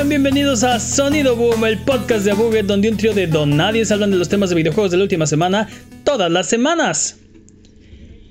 [0.00, 4.10] Sean bienvenidos a Sonido Boom, el podcast de Abuget donde un trío de donadies hablan
[4.10, 5.68] de los temas de videojuegos de la última semana,
[6.04, 7.20] todas las semanas.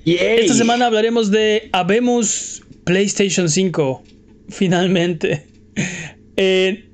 [0.04, 4.02] Esta semana hablaremos de Habemos PlayStation 5,
[4.48, 5.46] finalmente.
[6.36, 6.88] Eh,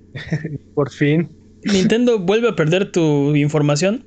[0.74, 1.30] Por fin.
[1.64, 4.04] Nintendo vuelve a perder tu información.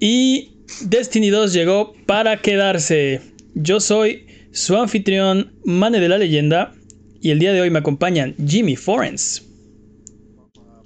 [0.00, 3.20] Y Destiny 2 llegó para quedarse.
[3.54, 6.72] Yo soy su anfitrión, Mane de la Leyenda.
[7.20, 9.47] Y el día de hoy me acompañan Jimmy Forens.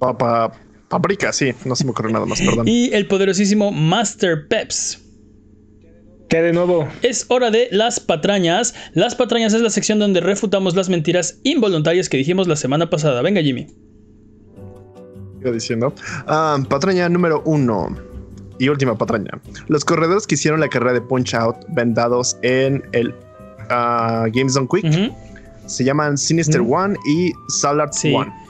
[0.03, 0.51] Papá,
[0.89, 2.67] paprika, sí, no se me ocurre nada más, perdón.
[2.67, 4.99] Y el poderosísimo Master Peps.
[6.27, 6.89] ¿Qué de nuevo?
[7.03, 8.75] Es hora de las patrañas.
[8.93, 13.21] Las patrañas es la sección donde refutamos las mentiras involuntarias que dijimos la semana pasada.
[13.21, 13.67] Venga, Jimmy.
[15.39, 15.93] Iba diciendo.
[16.27, 17.95] Ah, patraña número uno.
[18.59, 19.31] Y última patraña.
[19.67, 23.11] Los corredores que hicieron la carrera de Punch Out vendados en el
[23.69, 25.13] uh, Games on Quick
[25.65, 28.42] se llaman Sinister One y Salard One.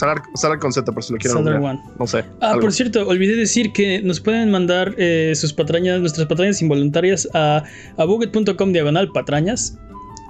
[0.00, 1.78] Salard, con Z por si lo quieren One.
[1.98, 2.24] No sé.
[2.40, 7.28] Ah, por cierto, olvidé decir que nos pueden mandar eh, sus patrañas, nuestras patrañas involuntarias
[7.34, 7.62] a,
[7.98, 9.76] a buget.com diagonal patrañas.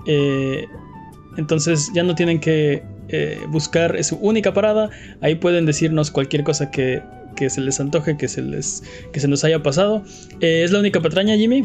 [0.07, 0.67] Eh,
[1.37, 4.91] entonces ya no tienen que eh, buscar su única parada.
[5.21, 7.01] Ahí pueden decirnos cualquier cosa que,
[7.37, 8.83] que se les antoje, que se les
[9.13, 10.03] que se nos haya pasado.
[10.41, 11.65] ¿Es la única patraña, Jimmy?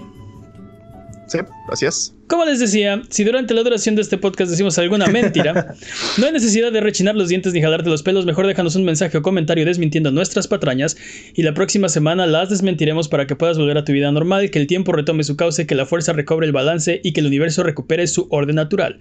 [1.74, 1.88] Sí.
[2.28, 5.54] Como les decía, si durante la duración de este podcast decimos alguna mentira,
[6.18, 9.18] no hay necesidad de rechinar los dientes ni jalarte los pelos, mejor déjanos un mensaje
[9.18, 10.98] o comentario desmintiendo nuestras patrañas
[11.34, 14.60] y la próxima semana las desmentiremos para que puedas volver a tu vida normal, que
[14.60, 17.64] el tiempo retome su cauce, que la fuerza recobre el balance y que el universo
[17.64, 19.00] recupere su orden natural.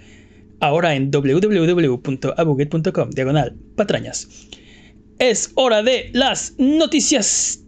[0.60, 4.28] Ahora en www.abuget.com, diagonal, patrañas
[5.18, 7.60] es hora de las noticias.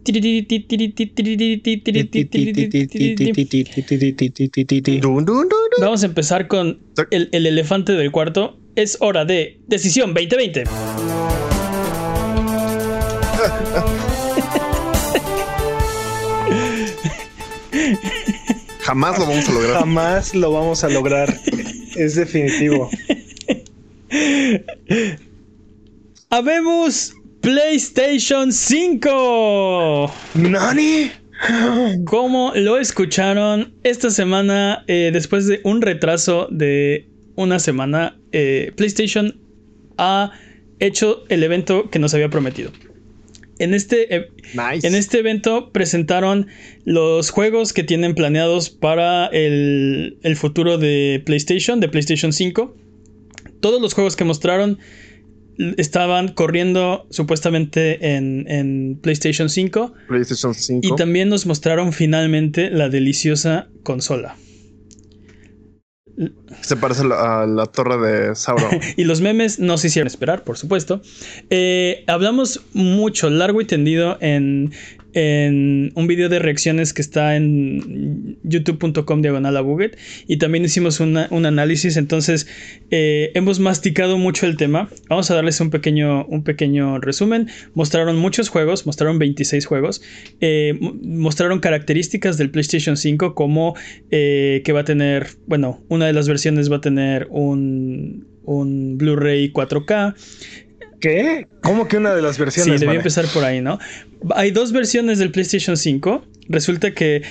[5.79, 6.79] Vamos a empezar con
[7.11, 8.59] el, elefante del cuarto.
[8.75, 10.65] Es hora de Decisión 2020.
[18.81, 19.79] Jamás lo vamos a lograr.
[19.79, 21.39] Jamás lo vamos a lograr.
[21.97, 22.89] es definitivo.
[26.29, 30.13] Habemos PlayStation 5.
[30.35, 31.11] ¿Nani?
[32.05, 39.39] Como lo escucharon esta semana, eh, después de un retraso de una semana, eh, PlayStation
[39.97, 40.31] ha
[40.79, 42.71] hecho el evento que nos había prometido.
[43.59, 46.47] En este, en este evento presentaron
[46.85, 52.75] los juegos que tienen planeados para el, el futuro de PlayStation, de PlayStation 5.
[53.59, 54.77] Todos los juegos que mostraron
[55.77, 59.93] estaban corriendo supuestamente en, PlayStation 5.
[60.07, 60.81] PlayStation 5.
[60.83, 64.35] Y también nos mostraron finalmente la deliciosa consola.
[66.61, 68.79] Se parece a la, torre de Sauron.
[68.97, 71.01] y los memes no se hicieron esperar, por supuesto.
[71.51, 74.73] Eh, hablamos mucho, largo y tendido en
[75.17, 79.97] en un video de reacciones que está en youtube.com diagonal a Buget
[80.27, 81.97] y también hicimos un análisis.
[81.97, 82.47] Entonces
[82.91, 84.89] eh, hemos masticado mucho el tema.
[85.09, 87.49] Vamos a darles un pequeño, un pequeño resumen.
[87.73, 90.01] Mostraron muchos juegos mostraron 26 juegos.
[90.39, 93.75] Eh, mostraron características del PlayStation 5 como
[94.11, 98.97] eh, que va a tener bueno una de las versiones va a tener un un
[98.97, 100.15] Blu-ray 4K
[100.99, 101.47] ¿Qué?
[101.61, 102.79] ¿Cómo que una de las versiones?
[102.79, 103.79] Sí, debí empezar por ahí, ¿no?
[104.35, 106.25] Hay dos versiones del PlayStation 5.
[106.49, 107.21] Resulta que,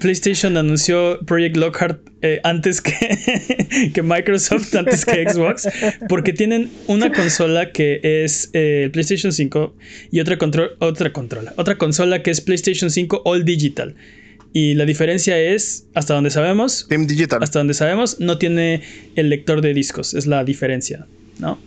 [0.00, 5.68] PlayStation anunció Project Lockhart eh, antes que, que, Microsoft, antes que Xbox,
[6.08, 9.74] porque tienen una consola que es el eh, PlayStation 5
[10.10, 13.94] y otra, control, otra controla, otra consola que es PlayStation 5 All Digital.
[14.54, 17.42] Y la diferencia es, hasta donde sabemos, Team Digital.
[17.42, 18.82] hasta donde sabemos, no tiene
[19.14, 21.06] el lector de discos, es la diferencia,
[21.38, 21.58] ¿no?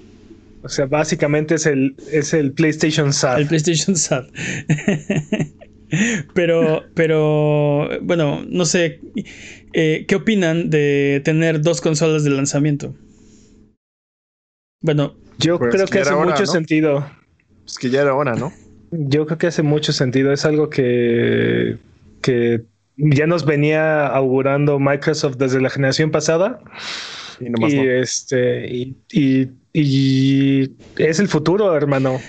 [0.64, 3.40] O sea, básicamente es el, es el PlayStation SAT.
[3.40, 4.26] El PlayStation SAT.
[6.34, 9.00] pero, pero, bueno, no sé.
[9.74, 12.94] Eh, ¿Qué opinan de tener dos consolas de lanzamiento?
[14.82, 17.06] Bueno, yo pues creo que hace mucho sentido.
[17.66, 18.52] Es que ya era hora, ¿no?
[18.92, 20.32] Yo creo que hace mucho sentido.
[20.32, 21.78] Es algo que,
[22.22, 22.64] que
[22.98, 26.60] ya nos venía augurando Microsoft desde la generación pasada.
[27.40, 32.20] Y, este, y y es el futuro, hermano.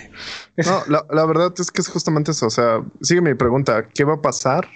[0.56, 2.46] No, la, verdad es que es justamente eso.
[2.46, 4.68] O sea, sigue mi pregunta: ¿qué va a pasar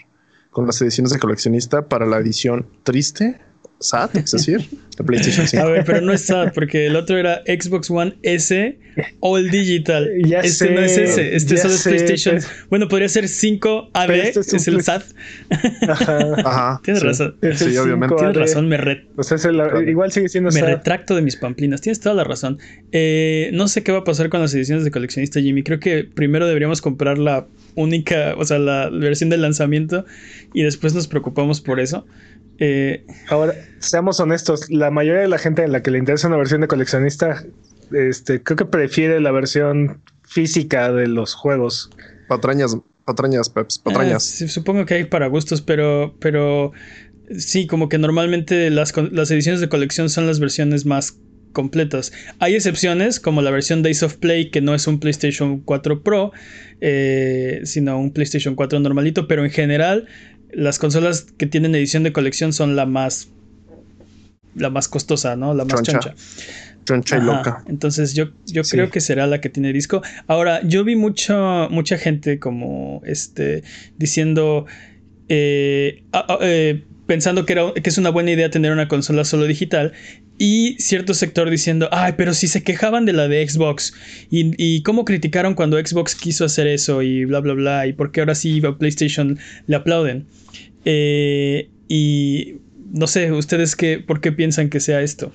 [0.50, 3.40] con las ediciones de coleccionista para la edición triste
[3.78, 5.62] SAT, es decir, de PlayStation 5.
[5.62, 8.78] A ver, pero no es SAT, porque el otro era Xbox One S
[9.20, 10.08] All Digital.
[10.26, 12.36] Ya este sé, no es ese, este solo es sé, PlayStation.
[12.38, 15.02] pero- Bueno, podría ser 5 AD, Pero este es, el SAT.
[15.88, 16.18] Ajá.
[16.44, 16.80] Ajá.
[16.82, 17.06] Tienes sí.
[17.06, 17.36] razón.
[17.42, 18.14] Es el Sí, obviamente.
[18.14, 18.18] 5AD.
[18.32, 19.82] Tienes razón, me, re- O sea, es el- Claro.
[19.82, 20.68] igual sigue siendo me SAT.
[20.68, 21.80] retracto de mis pamplinas.
[21.80, 22.58] Tienes toda la razón.
[22.92, 25.62] Eh, no sé qué va a pasar con las ediciones de coleccionista, Jimmy.
[25.62, 30.06] Creo que primero deberíamos comprar la única, o sea, la versión de lanzamiento
[30.54, 32.06] y después nos preocupamos por eso.
[32.58, 36.36] Eh, Ahora, seamos honestos, la mayoría de la gente a la que le interesa una
[36.36, 37.44] versión de coleccionista,
[37.92, 41.90] este, creo que prefiere la versión física de los juegos.
[42.28, 44.14] Patrañas, patrañas, Peps, patrañas.
[44.16, 46.72] Ah, sí, supongo que hay para gustos, pero, pero
[47.36, 48.92] sí, como que normalmente las
[49.30, 51.18] ediciones de colección son las versiones más
[51.56, 52.12] completas.
[52.38, 56.32] Hay excepciones, como la versión Days of Play, que no es un PlayStation 4 Pro,
[56.82, 60.06] eh, sino un PlayStation 4 normalito, pero en general
[60.56, 63.28] las consolas que tienen edición de colección son la más
[64.54, 65.52] la más costosa, ¿no?
[65.52, 66.14] La más Choncha.
[66.86, 67.18] choncha.
[67.18, 67.62] Y loca.
[67.68, 68.70] Entonces yo, yo Sí.
[68.70, 70.00] creo que será la que tiene disco.
[70.26, 73.64] Ahora, yo vi mucho, mucha gente como este
[73.98, 74.64] diciendo.
[75.28, 79.24] eh, ah, ah, eh, pensando que, era, que es una buena idea tener una consola
[79.24, 79.92] solo digital.
[80.38, 83.94] Y cierto sector diciendo, ay, pero si se quejaban de la de Xbox.
[84.30, 87.86] Y, cómo criticaron cuando Xbox quiso hacer eso y bla, bla, bla.
[87.86, 90.26] Y por qué ahora sí a PlayStation le aplauden.
[90.84, 92.56] Eh, y
[92.92, 95.32] no sé, ¿ustedes qué, por qué piensan que sea esto?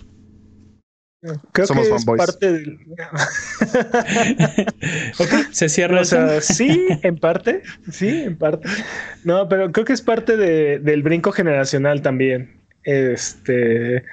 [1.52, 2.26] Creo Somos que es fanboys.
[2.26, 2.80] parte del...
[5.20, 6.42] Ok, se cierra O sea, el tema.
[6.42, 8.68] sí, en parte, sí, en parte.
[9.24, 12.60] No, pero creo que es parte de- del brinco generacional también.
[12.84, 14.04] Este,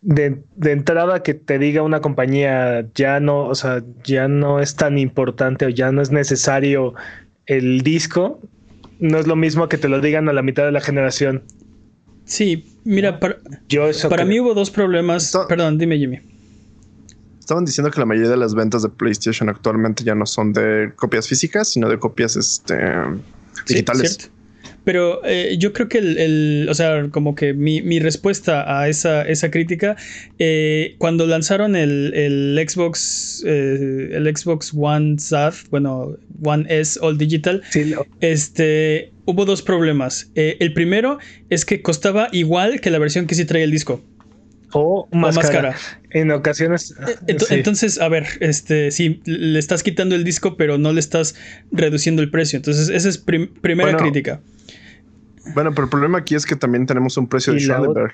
[0.00, 4.74] de, de entrada que te diga una compañía ya no, o sea, ya no es
[4.74, 6.94] tan importante o ya no es necesario
[7.46, 8.40] el disco.
[8.98, 11.44] No es lo mismo que te lo digan a la mitad de la generación.
[12.24, 13.36] Sí, mira, para,
[13.68, 14.28] Yo eso para creo.
[14.28, 15.32] mí hubo dos problemas.
[15.48, 16.18] Perdón, dime, Jimmy.
[17.48, 20.92] Estaban diciendo que la mayoría de las ventas de PlayStation actualmente ya no son de
[20.96, 22.76] copias físicas, sino de copias este,
[23.66, 24.30] digitales.
[24.84, 28.86] Pero eh, yo creo que el, el- o sea, como que mi, mi respuesta a
[28.90, 29.96] esa, esa crítica,
[30.38, 37.16] eh, cuando lanzaron el, el Xbox, eh, el Xbox One SAT, bueno, One S All
[37.16, 40.30] Digital, Sí, este, hubo dos problemas.
[40.34, 41.18] El primero
[41.48, 44.02] es que costaba igual que la versión que sí traía el disco.
[44.72, 45.70] O O más, más cara.
[45.72, 45.76] cara.
[46.10, 46.94] En ocasiones.
[47.26, 47.54] Ento- sí.
[47.54, 51.34] Entonces, a ver, este, sí, le estás quitando el disco, pero no le estás
[51.72, 52.56] reduciendo el precio.
[52.56, 54.40] Entonces, esa es prim- primera Bueno, crítica.
[55.54, 58.12] Bueno, pero el problema aquí es que también tenemos un precio de Y Schoenberg.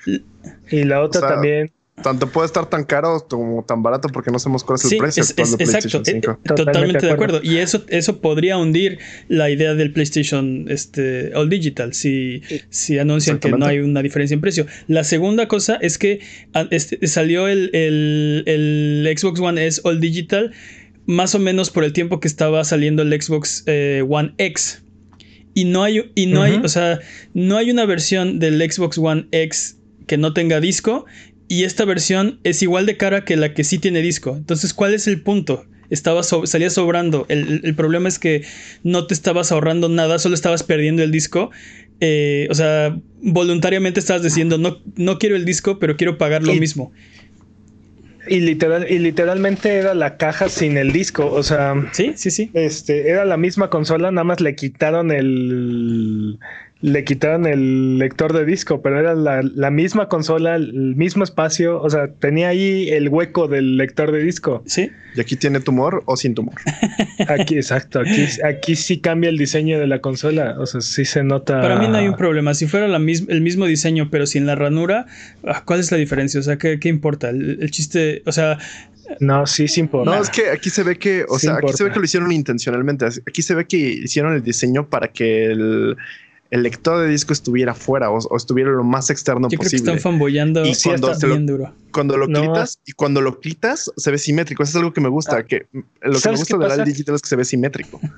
[0.71, 1.71] y la otra o sea, también.
[2.03, 4.97] Tanto puede estar tan caro como tan barato porque no sabemos cuál es el Sí,
[4.97, 6.31] precio es, actual es- de exacto, PlayStation eh, 5.
[6.31, 7.37] eh, totalmente, Totalmente de acuerdo.
[7.37, 7.53] acuerdo.
[7.55, 8.99] Y eso, eso podría hundir
[9.29, 14.35] la idea del PlayStation este, All Digital si, si anuncian que no hay una diferencia
[14.35, 14.67] en precio.
[14.87, 16.19] La segunda cosa es que
[16.53, 20.51] ah, este, salió el, el- el Xbox One S All Digital
[21.07, 24.83] más o menos por el tiempo que estaba saliendo el Xbox eh, One X.
[25.53, 26.99] Y no hay, y no hay, o sea,
[27.33, 29.77] no hay una versión del Xbox One X
[30.07, 31.05] que no tenga disco.
[31.47, 34.35] Y esta versión es igual de cara que la que sí tiene disco.
[34.35, 35.65] Entonces, ¿cuál es el punto?
[35.91, 37.25] Estaba so- salía sobrando.
[37.29, 38.43] El, el- problema es que
[38.83, 41.51] no te estabas ahorrando nada, solo estabas perdiendo el disco.
[42.01, 46.53] Eh, o sea, voluntariamente estabas diciendo, no, no quiero el disco, pero quiero pagar lo
[46.53, 46.91] Y- mismo.
[48.27, 51.31] Y, literal, y literalmente era la caja sin el disco.
[51.31, 52.49] O sea, Sí, sí, sí.
[52.55, 56.39] este, era la misma consola, nada más le quitaron el.
[56.85, 61.81] Le quitaron el lector de disco, pero era la, la misma consola, el mismo espacio.
[61.81, 64.61] O sea, tenía ahí el hueco del lector de disco.
[64.67, 64.91] Sí.
[65.15, 66.53] Y aquí tiene tumor o sin tumor.
[67.27, 68.01] Aquí, exacto.
[68.01, 70.55] Aquí, aquí sí cambia el diseño de la consola.
[70.59, 71.59] O sea, sí se nota.
[71.61, 72.53] Para mí no hay un problema.
[72.53, 75.05] Si fuera la mis- el mismo diseño, pero sin la ranura,
[75.47, 76.39] ah, ¿cuál es la diferencia?
[76.39, 77.29] O sea, ¿qué, qué importa?
[77.29, 78.59] El, el chiste, o sea,
[79.19, 80.11] No, sí, sí importa.
[80.15, 82.05] No, es que aquí se ve que, o Sí sea, aquí se ve que lo
[82.05, 83.05] hicieron intencionalmente.
[83.27, 85.95] Aquí se ve que hicieron el diseño para que el,
[86.55, 89.65] el lector de disco estuviera fuera o, o estuviera lo más externo yo creo que
[89.77, 89.91] posible.
[89.93, 91.73] están fanboyando Y cuando está se lo- bien duro.
[91.91, 92.41] Cuando lo No.
[92.41, 94.63] quitas y cuando lo quitas se ve simétrico.
[94.63, 95.37] Eso es algo que me gusta.
[95.37, 95.43] Ah.
[95.43, 96.81] que lo que me ¿Sabes gusta pasa?
[96.81, 97.99] All digital es que se ve simétrico.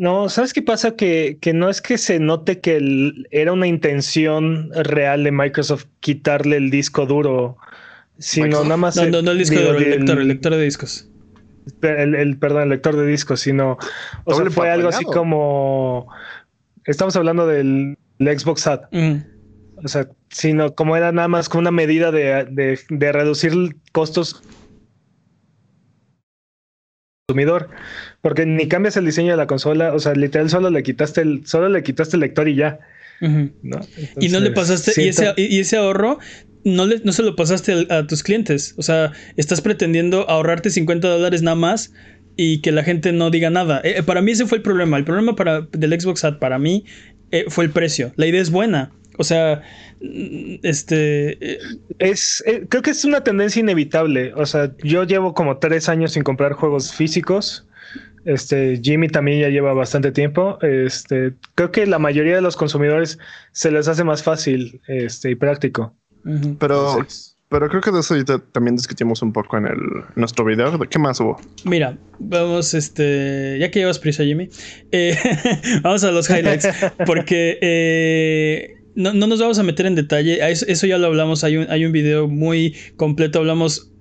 [0.00, 0.94] No, ¿sabes qué pasa?
[0.94, 5.86] Que, que no es que se note que el- era una intención real de Microsoft
[5.98, 7.56] quitarle el disco duro,
[8.16, 8.64] sino Microsoft.
[8.68, 8.94] nada más.
[8.96, 11.08] No, no, no el disco digo, duro, el lector, el lector de discos.
[11.82, 13.76] el- el- perdón, el lector de discos, sino.
[14.22, 16.06] O sea, fue algo así como.
[16.88, 18.92] Estamos hablando del, del Xbox SAT.
[18.92, 19.16] Mm.
[19.84, 23.52] O sea, sino como era nada más como una medida de, de, de reducir
[23.92, 24.42] costos
[27.28, 27.68] consumidor,
[28.22, 31.46] porque ni cambias el diseño de la consola, o sea, literal solo le quitaste el,
[31.46, 32.80] solo le quitaste el lector y ya.
[33.20, 36.18] Y no le pasaste, y siento- ese, y ese ahorro
[36.64, 38.74] no, le, no se lo pasaste a, tus clientes.
[38.78, 41.92] O sea, estás pretendiendo ahorrarte 50 dólares nada más
[42.40, 43.80] y que la gente no diga nada.
[43.82, 44.96] Eh, para mí ese fue el problema.
[44.96, 46.84] El problema para, del Xbox Ad para mí
[47.32, 48.12] eh, fue el precio.
[48.14, 48.92] La idea es buena.
[49.18, 49.62] O sea,
[50.00, 51.36] mm, este...
[51.54, 51.58] Eh,
[51.98, 54.32] es, creo que es una tendencia inevitable.
[54.34, 57.66] O sea, yo llevo como tres años sin comprar juegos físicos.
[58.24, 60.60] Este, Jimmy también ya lleva bastante tiempo.
[60.62, 63.18] Este, creo que la mayoría de los consumidores
[63.50, 65.92] se les hace más fácil este, y práctico.
[66.60, 67.04] Pero,
[67.48, 68.14] pero creo que de eso
[68.52, 69.78] también discutimos un poco en el
[70.16, 70.78] nuestro video.
[70.80, 71.40] ¿Qué más hubo?
[71.64, 74.50] Mira, vamos, este, ya que llevas prisa, Jimmy,
[74.92, 75.16] eh,
[75.82, 76.68] vamos a los highlights,
[77.06, 80.38] porque eh, no, nos vamos a meter en detalle.
[80.50, 81.44] Eso, ya lo hablamos.
[81.44, 83.38] Hay un, hay un video muy completo.
[83.38, 83.92] Hablamos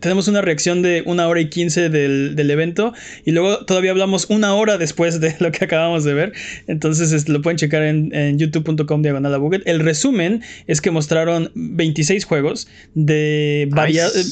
[0.00, 2.92] tenemos una reacción de una hora y quince del, evento
[3.24, 6.32] y luego todavía hablamos una hora después de lo que acabamos de ver.
[6.66, 13.68] Entonces lo pueden checar en, youtube.com diagonal El resumen es que mostraron 26 juegos de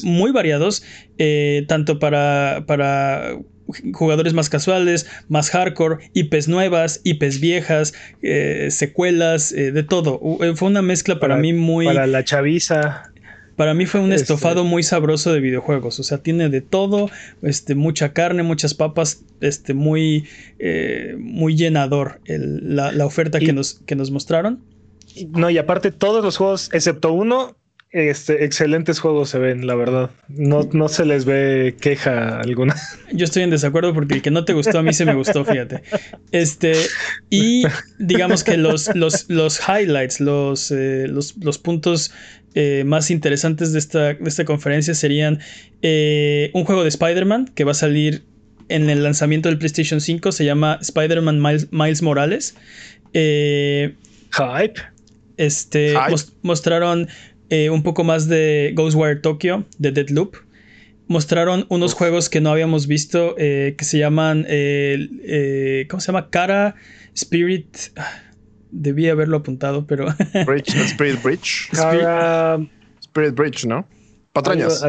[0.03, 0.83] muy variados,
[1.17, 3.37] eh, tanto para, para
[3.93, 10.19] jugadores más casuales, más hardcore, IPs nuevas, IPs viejas, eh, secuelas, de todo.
[10.55, 11.85] Fue una mezcla para, mí muy...
[11.85, 13.12] Para la chaviza.
[13.55, 15.99] Para mí fue un este, estofado muy sabroso de videojuegos.
[15.99, 17.09] O sea, tiene de todo,
[17.41, 20.25] este, mucha carne, muchas papas, este, muy,
[20.59, 24.63] eh, muy llenador la, oferta que, nos, que nos mostraron.
[25.29, 27.55] No, y aparte todos los juegos, excepto uno,
[27.93, 30.09] este, excelentes juegos se ven, la verdad.
[30.27, 32.75] No, no se les ve queja alguna.
[33.13, 35.45] Yo estoy en desacuerdo porque el que no te gustó a mí se me gustó,
[35.45, 35.83] fíjate.
[36.31, 36.73] Este,
[37.29, 37.63] y
[37.99, 42.11] digamos que los, los, los highlights, los, eh, los, los puntos
[42.55, 45.39] eh, más interesantes de esta, de esta conferencia serían
[45.83, 48.23] eh, un juego de Spider-Man que va a salir
[48.69, 50.31] en el lanzamiento del PlayStation 5.
[50.31, 52.55] Se llama Spider-Man Miles, Morales.
[53.13, 53.93] Eh,
[54.31, 54.81] Hype.
[55.37, 55.95] Este,
[56.41, 57.07] mostraron
[57.71, 60.35] un poco más de Ghostwire Tokyo, de Deadloop.
[61.07, 64.43] Mostraron unos juegos que no habíamos visto que se llaman.
[65.89, 66.29] ¿Cómo se llama?
[66.29, 66.75] Cara
[67.13, 67.77] Spirit.
[68.71, 70.05] Debí haberlo apuntado, pero.
[70.47, 71.69] Bridge, Spirit Bridge.
[73.01, 73.87] Spirit, Bridge, ¿no?
[74.33, 74.83] Patrañas.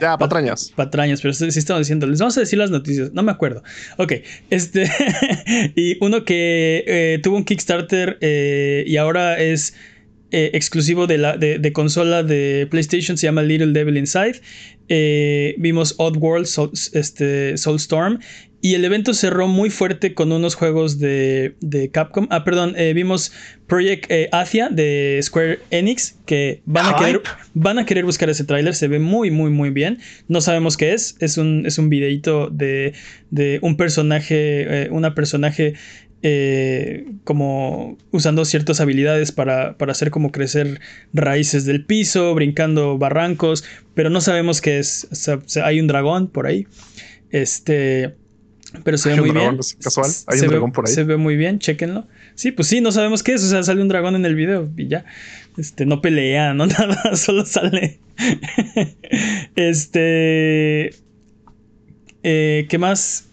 [0.00, 0.72] Ya, patrañas.
[0.74, 2.06] Patrañas, pero sí, estamos diciendo.
[2.08, 3.12] Les vamos a decir las noticias.
[3.12, 3.62] No me acuerdo.
[3.96, 4.14] Ok.
[4.50, 4.90] Este.
[5.76, 9.74] y uno que eh, tuvo un Kickstarter eh, y ahora es.
[10.30, 14.40] Eh, exclusivo de, la, de, consola de PlayStation se llama Little Devil Inside.
[15.58, 18.18] vimos Oddworld, Soul, este, Soulstorm
[18.60, 21.54] y el evento cerró muy fuerte con unos juegos de,
[21.92, 22.26] Capcom.
[22.30, 23.32] Ah, perdón, eh, vimos
[23.68, 27.22] Project eh, Asia de Square Enix, que van a, querer,
[27.54, 28.74] van a querer buscar ese tráiler.
[28.74, 29.98] Se ve muy, muy, muy bien.
[30.26, 31.14] No sabemos qué es.
[31.20, 32.94] Es un, es un videito de,
[33.62, 35.74] un personaje, eh, una personaje
[37.24, 40.80] como usando ciertas habilidades para, para, hacer como crecer
[41.12, 45.08] raíces del piso, brincando barrancos, pero no sabemos qué es.
[45.62, 46.66] hay un dragón por ahí.
[47.30, 48.14] Este...
[48.84, 49.58] Pero se ve muy bien.
[49.82, 50.94] Casual, hay un dragón por ahí.
[50.94, 52.06] Se ve muy bien, chéquenlo.
[52.34, 53.42] Sí, pues sí, no sabemos qué es.
[53.42, 55.04] O sea, sale un dragón en el video y ya.
[55.56, 57.98] Este, no pelea, no nada, solo sale.
[59.56, 60.94] este.
[62.22, 63.27] Eh, ¿Qué más?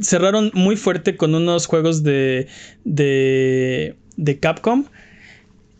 [0.00, 2.48] Cerraron muy fuerte con unos juegos de.
[2.84, 3.96] de.
[4.16, 4.86] de Capcom.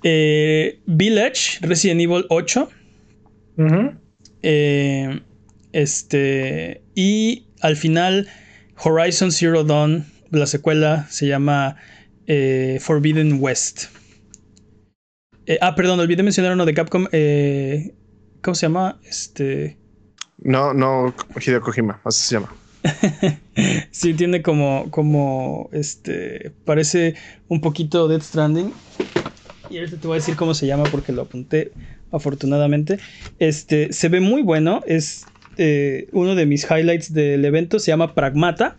[0.03, 2.69] Eh, Village, Resident Evil 8.
[4.43, 5.21] eh,
[5.73, 6.83] este.
[6.95, 8.29] Y al final
[8.77, 11.77] Horizon Zero Dawn, la secuela se llama
[12.27, 13.87] eh, Forbidden West.
[15.47, 17.07] Eh, ah, perdón, olvidé mencionar uno de Capcom.
[17.13, 17.95] Eh,
[18.43, 18.99] ¿Cómo se llama?
[19.05, 19.79] Este.
[20.39, 22.55] No, no, Hideo Kojima, así se llama.
[23.91, 27.15] sí, tiene como, como, este, parece
[27.49, 28.75] un poquito Dead Stranding.
[29.69, 31.73] Y ahorita te voy a decir cómo se llama porque lo apunté
[32.13, 32.99] afortunadamente.
[33.39, 38.15] Este, se ve muy bueno, es eh, uno de mis highlights del evento se llama
[38.15, 38.77] Pragmata.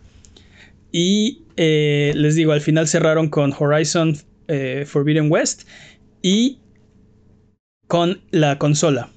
[0.92, 4.16] Y eh, les digo, al final cerraron con Horizon
[4.48, 5.68] eh, Forbidden West
[6.22, 6.60] y
[7.88, 9.10] con la consola.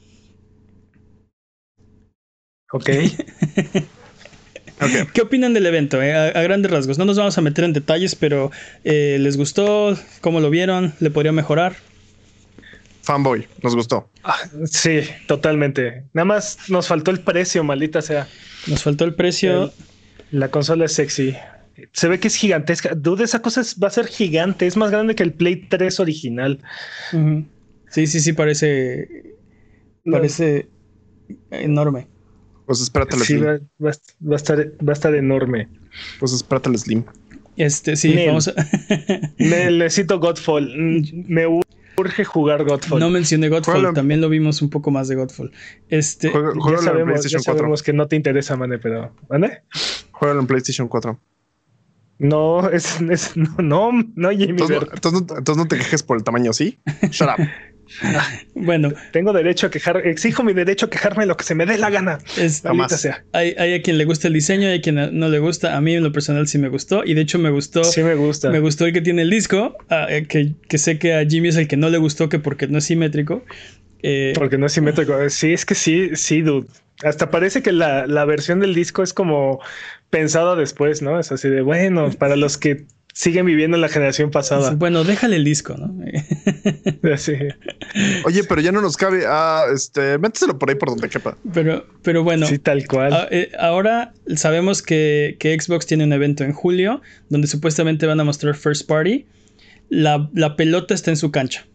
[2.71, 2.89] Ok.
[5.13, 5.99] ¿Qué opinan del evento?
[5.99, 6.97] A, grandes rasgos.
[6.97, 8.51] No nos vamos a meter en detalles, pero
[8.83, 9.97] ¿les gustó?
[10.21, 10.93] ¿Cómo lo vieron?
[10.99, 11.75] ¿Le podría mejorar?
[13.09, 14.07] fanboy, nos gustó.
[14.23, 16.03] Ah, sí, totalmente.
[16.13, 18.27] Nada más nos faltó el precio, maldita sea.
[18.67, 19.73] Nos faltó el precio.
[20.29, 21.35] la consola es sexy.
[21.91, 22.93] Se ve que es gigantesca.
[22.93, 24.67] Dude, esa cosa va a ser gigante.
[24.67, 26.59] Es más grande que el Play 3 original.
[27.89, 29.35] Sí, sí, sí, parece.
[30.05, 30.67] Parece
[31.49, 32.07] enorme.
[32.69, 35.67] Pues espérate sí, va, va, a estar, va a estar enorme.
[36.19, 37.03] Pues espérate el Slim.
[37.57, 38.53] Este, sí, vamos a.
[39.39, 41.03] necesito Godfall.
[41.27, 41.47] Me
[41.97, 42.99] urge jugar Godfall.
[42.99, 45.51] No mencioné Godfall, también lo vimos un poco más de Godfall.
[45.87, 49.15] Este, ya, sabemos, ya sabemos, que no te interesa, Mane, pero.
[49.31, 49.63] ¿Mane?
[50.11, 51.19] Juega en PlayStation 4.
[52.19, 53.01] No, es,
[53.35, 54.49] no, no, no, Jamie.
[54.49, 56.77] Entonces, entonces, no te quejes por el tamaño, ¿sí?
[57.09, 57.47] Shut up.
[58.55, 61.77] bueno, tengo derecho a quejar, exijo mi derecho a quejarme lo que se me dé
[61.77, 62.19] la gana.
[62.37, 62.63] Es,
[62.97, 63.23] sea.
[63.33, 65.75] Hay, hay, a quien le gusta el diseño, hay a quien no le gusta.
[65.75, 67.83] A mí en lo personal sí me gustó y de hecho me gustó.
[67.83, 68.49] Sí me gusta.
[68.49, 71.57] Me gustó el que tiene el disco, eh, que, que, sé que a Jimmy es
[71.57, 73.43] el que no le gustó que porque no es simétrico.
[74.01, 75.29] Eh, porque no es simétrico.
[75.29, 76.67] Sí, es que sí, sí, dude.
[77.03, 79.61] Hasta parece que la, la versión del disco es como
[80.09, 81.19] pensado después, ¿no?
[81.19, 82.85] Es así de, bueno, para los que
[83.19, 84.71] siguen viviendo en la generación pasada.
[84.75, 85.93] Bueno, déjale el disco, ¿no?
[87.17, 87.33] sí.
[88.23, 89.25] Oye, pero ya no nos cabe.
[89.27, 91.37] Ah, este, méteselo por ahí por donde quepa.
[91.53, 92.45] Pero, pero bueno.
[92.45, 93.11] Sí, tal cual.
[93.11, 98.23] Ah, eh, ahora sabemos que, Xbox tiene un evento en julio donde supuestamente van a
[98.23, 99.25] mostrar First Party.
[99.89, 101.65] La, la pelota está en su cancha.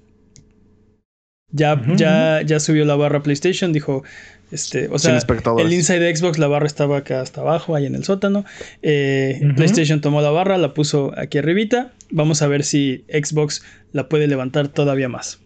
[1.56, 4.02] Ya, ya, ya subió la barra PlayStation, dijo,
[4.50, 5.18] este, o sea,
[5.58, 8.44] el inside de Xbox, la barra estaba acá hasta abajo, ahí en el sótano.
[8.82, 11.92] Eh, PlayStation tomó la barra, la puso aquí arribita.
[12.10, 15.40] Vamos a ver si Xbox la puede levantar todavía más.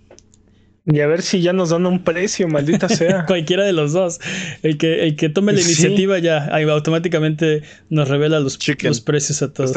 [0.87, 3.27] Y a ver si ya nos dan un precio, maldita sea.
[3.27, 4.21] Cualquiera de los dos.
[4.63, 9.53] El que, el que tome la iniciativa ya automáticamente nos revela los, los precios a
[9.53, 9.73] todos.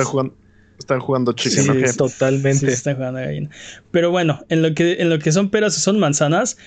[0.82, 1.88] Están jugando chicken.
[1.88, 2.68] Sí, totalmente.
[2.68, 3.20] están jugando
[3.92, 6.58] Pero bueno, en lo que, en lo que son peras o son manzanas,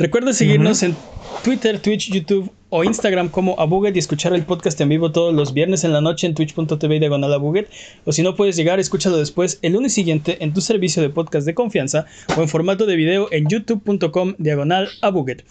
[0.00, 0.96] Recuerda seguirnos en
[1.44, 5.52] Twitter, Twitch, YouTube o Instagram como Abuget y escuchar el podcast en vivo todos los
[5.52, 7.68] viernes en la noche en twitch.tv diagonal Abuget.
[8.06, 11.44] O si no puedes llegar, escúchalo después el lunes siguiente en tu servicio de podcast
[11.44, 15.44] de confianza o en formato de video en youtube.com diagonal Abuget.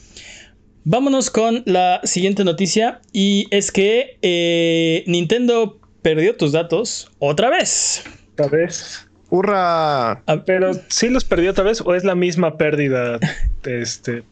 [0.84, 8.04] Vámonos con la siguiente noticia y es que eh, Nintendo perdió tus datos otra vez.
[8.34, 9.06] Otra vez.
[9.30, 10.12] ¡Hurra!
[10.12, 13.20] Ah, pero sí los perdió otra vez o es la misma pérdida.
[13.64, 14.24] este,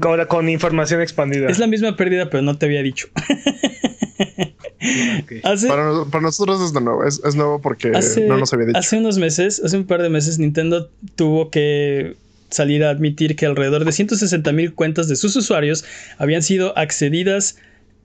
[0.00, 1.48] Ahora con información expandida.
[1.48, 3.08] Es la misma pérdida, pero no te había dicho.
[6.10, 8.78] para, nosotros es nuevo, es, nuevo porque no nos había dicho.
[8.78, 12.16] Hace unos meses, hace un par de meses, Nintendo tuvo que
[12.50, 15.84] salir a admitir que alrededor de 160 mil cuentas de sus usuarios
[16.18, 17.56] habían sido accedidas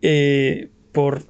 [0.01, 1.23] eh, por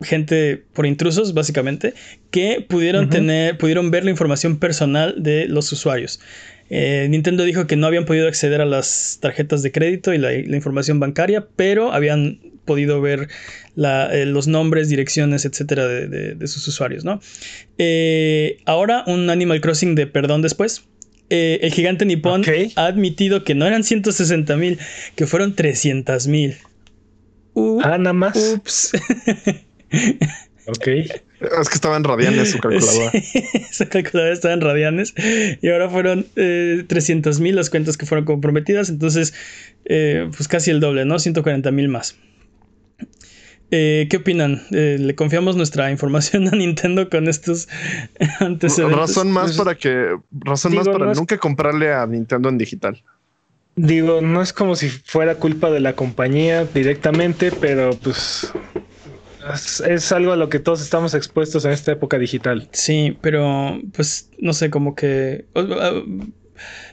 [0.00, 1.94] gente, por intrusos, básicamente,
[2.30, 6.20] que pudieron tener, pudieron ver la información personal de los usuarios.
[6.68, 10.34] Eh, Nintendo dijo que no habían podido acceder a las tarjetas de crédito y la,
[10.34, 13.28] información bancaria, pero habían podido ver
[13.76, 17.20] eh, los nombres, direcciones, etcétera, de, sus usuarios, ¿no?
[17.78, 20.84] Eh, ahora, un Animal Crossing de perdón después.
[21.30, 22.42] el gigante nipón
[22.74, 24.78] ha admitido que no eran 160 mil,
[25.14, 26.56] que fueron 300 mil.
[27.82, 28.36] ah, nada más.
[28.36, 28.92] Ups.
[30.66, 30.86] ok.
[30.86, 33.12] Es que estaba en radianes su calculadora.
[33.72, 35.14] su calculadora estaba en radianes
[35.60, 39.34] y ahora fueron eh, 300 mil las cuentas que fueron comprometidas, entonces
[39.84, 41.18] eh, pues casi el doble, ¿no?
[41.18, 42.16] 140 mil más.
[43.72, 44.62] Eh, ¿Qué opinan?
[44.70, 47.68] Eh, ¿Le confiamos nuestra información a Nintendo con estos
[48.40, 48.96] antecedentes?
[48.96, 53.02] Razón más pues, para que, razón más para nunca comprarle a Nintendo en digital.
[53.74, 58.50] Digo, no es como si fuera culpa de la compañía directamente, pero pues
[59.54, 62.68] es, algo a lo que todos estamos expuestos en esta época digital.
[62.72, 65.44] Sí, pero pues no sé, como que...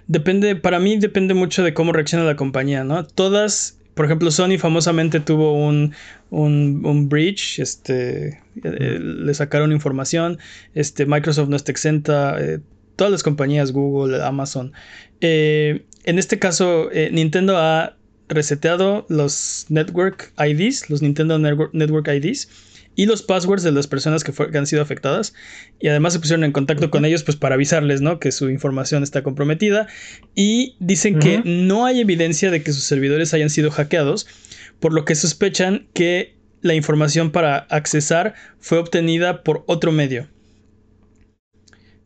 [0.07, 3.05] depende, para mí depende mucho de cómo reacciona la compañía, ¿no?
[3.05, 5.93] Todas, por ejemplo, Sony famosamente tuvo un,
[6.29, 10.39] un, un breach, este, eh, le sacaron información,
[10.73, 12.59] este, Microsoft no está exenta, eh,
[12.95, 14.73] todas las compañías, Google, Amazon.
[15.21, 17.95] Eh, en este caso, Nintendo ha
[18.29, 22.47] reseteado los Network IDs, los Nintendo Network IDs
[22.95, 25.33] y los passwords de las personas que, han sido afectadas
[25.79, 28.19] y además se pusieron en contacto con ellos pues para avisarles ¿no?
[28.19, 29.87] que su información está comprometida
[30.35, 34.27] y dicen que no hay evidencia de que sus servidores hayan sido hackeados
[34.79, 40.29] por lo que sospechan que la información para accesar fue obtenida por otro medio.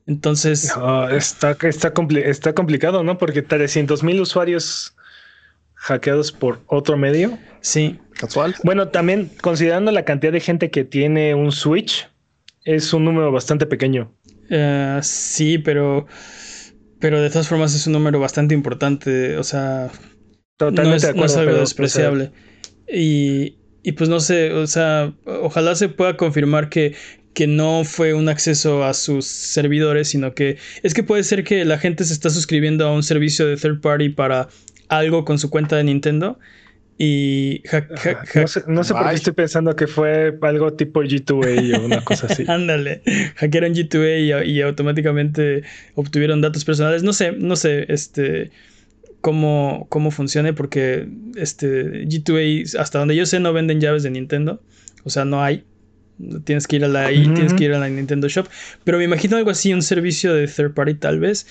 [0.08, 0.72] Entonces...
[1.12, 3.18] está, está, está complicado, ¿no?
[3.18, 4.97] Porque 300 mil usuarios
[5.78, 7.38] hackeados por otro medio.
[7.62, 8.00] Sí.
[8.14, 8.56] Casual.
[8.64, 12.10] Bueno, también considerando la cantidad de gente que tiene un Switch,
[12.64, 14.14] es un número bastante pequeño.
[14.50, 16.08] Eh, sí, pero,
[17.00, 19.38] pero de todas formas es un número bastante importante.
[19.38, 19.90] O sea,
[20.58, 22.32] Totalmente no es, algo despreciable.
[22.92, 26.96] y, y pues no sé, o sea, ojalá se pueda confirmar que,
[27.34, 31.64] que no fue un acceso a sus servidores, sino que es que puede ser que
[31.66, 34.50] la gente se está suscribiendo a un servicio de third party para
[34.90, 36.40] algo con su cuenta de Nintendo
[36.98, 37.64] Y
[38.68, 42.46] no sé, por qué estoy pensando que fue algo tipo G2A o una cosa así.
[42.48, 43.02] Ándale,
[43.36, 45.64] hackearon G2A y, y, automáticamente
[45.96, 47.04] obtuvieron datos personales.
[47.04, 48.52] No sé, no sé, este
[49.22, 54.62] cómo, cómo funcione, porque este G2A, hasta donde yo sé, no venden llaves de Nintendo.
[55.04, 55.66] O sea, no hay.
[56.46, 58.48] Tienes que ir a la tienes que ir a la Nintendo Shop.
[58.84, 61.46] Pero me imagino algo así, un servicio de third party tal vez,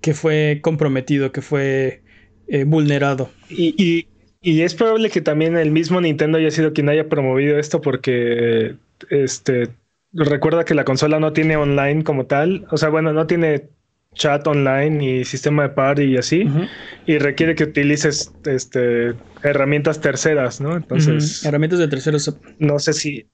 [0.00, 2.02] que fue comprometido, que fue
[2.50, 3.30] eh, vulnerado.
[3.48, 4.06] y,
[4.42, 8.76] y es probable que también el mismo Nintendo haya sido quien haya promovido esto porque
[9.10, 9.68] este
[10.12, 13.68] recuerda que la consola no tiene online como tal, o sea, bueno, no tiene
[14.14, 16.48] chat online y sistema de par y así,
[17.06, 20.76] y requiere que utilices este herramientas terceras, ¿no?
[20.76, 22.34] Entonces, herramientas de terceros.
[22.58, 23.26] No sé si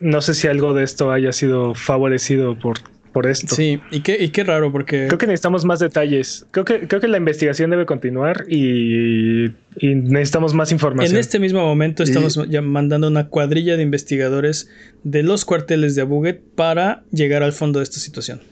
[0.00, 2.78] no sé si algo de esto haya sido favorecido por
[3.16, 3.54] por esto.
[3.54, 5.06] Sí, y qué, y qué raro, porque.
[5.06, 6.46] Creo que necesitamos más detalles.
[6.50, 11.14] Creo que, creo que la investigación debe continuar y, necesitamos más información.
[11.14, 14.68] En este mismo momento estamos ya mandando una cuadrilla de investigadores
[15.02, 18.42] de los cuarteles de Abuget para llegar al fondo de esta situación.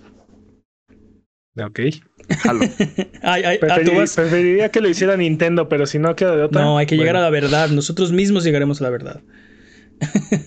[1.62, 1.80] Ok.
[4.16, 6.62] preferiría que lo hiciera Nintendo, pero si no queda de otra.
[6.62, 7.68] No, hay que llegar a la verdad.
[7.68, 9.20] Nosotros mismos llegaremos a la verdad.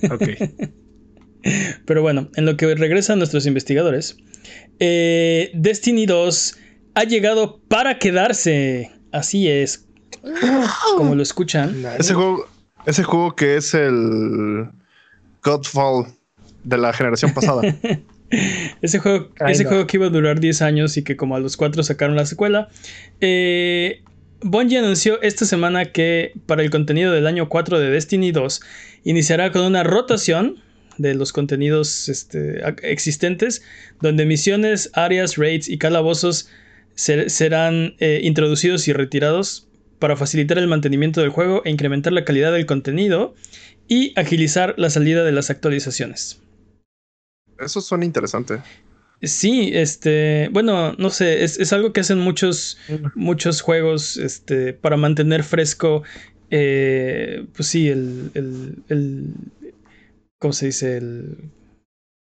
[0.09, 0.23] ok.
[1.85, 4.17] Pero bueno, en lo que regresan nuestros investigadores,
[4.79, 6.57] eh, Destiny 2
[6.95, 8.91] ha llegado para quedarse.
[9.11, 9.85] Así es.
[10.97, 11.83] Como lo escuchan.
[11.97, 12.47] Ese juego,
[12.85, 14.69] ese juego que es el
[15.43, 16.07] Godfall
[16.63, 17.61] de la generación pasada.
[18.81, 21.55] ese juego, ese juego que iba a durar 10 años y que como a los
[21.55, 22.69] 4 sacaron la secuela.
[23.21, 24.01] Eh,
[24.41, 28.61] Bungie anunció esta semana que para el contenido del año 4 de Destiny 2
[29.03, 30.61] iniciará con una rotación
[30.97, 33.61] de los contenidos este, existentes,
[34.01, 36.49] donde misiones, áreas, raids y calabozos
[36.95, 39.67] serán eh, introducidos y retirados
[39.99, 43.35] para facilitar el mantenimiento del juego e incrementar la calidad del contenido
[43.87, 46.41] y agilizar la salida de las actualizaciones.
[47.59, 48.61] Eso suena interesante.
[49.21, 52.77] Sí, este, bueno, no sé, es, algo que hacen muchos,
[53.15, 56.03] muchos juegos, este, para mantener fresco,
[56.51, 58.31] eh, pues sí, el,
[60.39, 60.97] ¿cómo se dice?
[60.97, 61.51] El,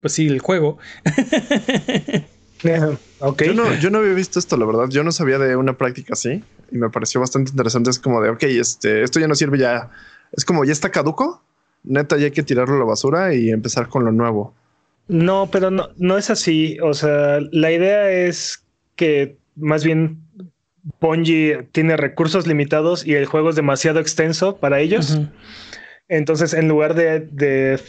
[0.01, 0.77] pues sí, el juego.
[3.19, 3.47] okay.
[3.47, 4.89] yo, no, yo no había visto esto, la verdad.
[4.89, 7.89] Yo no sabía de una práctica así y me pareció bastante interesante.
[7.89, 9.89] Es como de, ok, este, esto ya no sirve ya.
[10.31, 11.41] Es como ya está caduco.
[11.83, 14.53] Neta, ya hay que tirarlo a la basura y empezar con lo nuevo.
[15.07, 16.79] No, pero no, no es así.
[16.81, 18.63] O sea, la idea es
[18.95, 20.25] que más bien
[20.99, 25.19] Bungie tiene recursos limitados y el juego es demasiado extenso para ellos.
[26.07, 27.79] Entonces, en lugar de,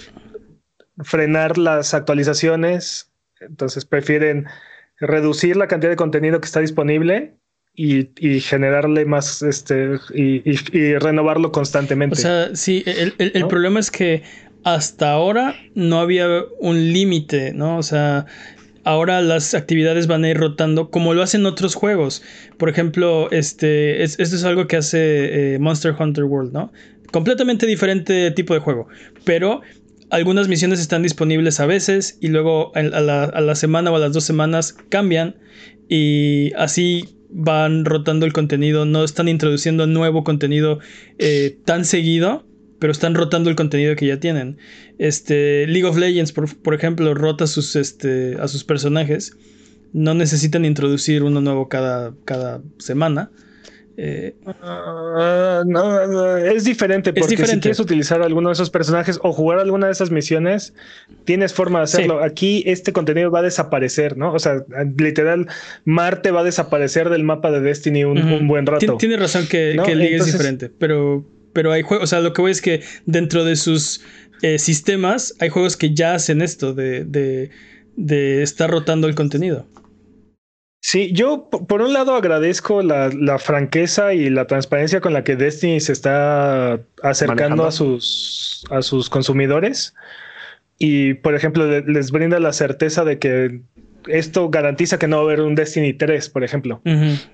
[1.03, 4.47] frenar las actualizaciones, entonces prefieren
[4.99, 7.35] reducir la cantidad de contenido que está disponible
[7.75, 8.09] y,
[8.41, 12.15] generarle más, este, y, renovarlo constantemente.
[12.15, 14.23] O sea, sí, el, problema es que
[14.65, 16.27] hasta ahora no había
[16.59, 17.77] un límite, ¿no?
[17.77, 18.25] O sea,
[18.87, 22.23] ahora las actividades van a ir rotando como lo hacen otros juegos.
[22.57, 26.73] Por ejemplo, este, esto es algo que hace eh, Monster Hunter World, ¿no?
[27.13, 28.89] Completamente diferente tipo de juego.
[29.25, 29.63] Pero
[30.11, 34.25] algunas misiones están disponibles a veces y luego a la, semana o a las dos
[34.25, 35.37] semanas cambian
[35.89, 40.79] y así van rotando el contenido, no están introduciendo nuevo contenido
[41.19, 42.47] eh, tan seguido,
[42.79, 44.59] pero están rotando el contenido que ya tienen.
[44.99, 49.37] Este, League of Legends, por, ejemplo, rota sus, este, a sus personajes,
[49.93, 53.31] no necesitan introducir uno nuevo cada, cada semana.
[53.99, 59.59] Eh, ah, no, es diferente porque si quieres utilizar alguno de esos personajes o jugar
[59.59, 60.75] alguna de esas misiones,
[61.25, 62.23] tienes forma de hacerlo.
[62.23, 64.33] Aquí este contenido va a desaparecer, ¿no?
[64.35, 64.65] O sea,
[64.99, 65.47] literal,
[65.85, 68.97] Marte va a desaparecer del mapa de Destiny un, buen rato.
[68.99, 72.51] Tiene, razón que, que es diferente, pero, pero hay juegos, o sea, lo que voy
[72.51, 74.03] es que dentro de sus
[74.43, 77.51] eh, sistemas hay juegos que ya hacen esto de, de,
[77.97, 79.67] de estar rotando el contenido.
[80.89, 85.81] Sí, yo por un lado agradezco la, franqueza y la transparencia con la que Destiny
[85.81, 89.97] se está acercando a sus, a sus consumidores.
[90.79, 93.63] Y por ejemplo, les brinda la certeza de que
[94.09, 96.81] esto garantiza que no va a haber un Destiny 3, por ejemplo,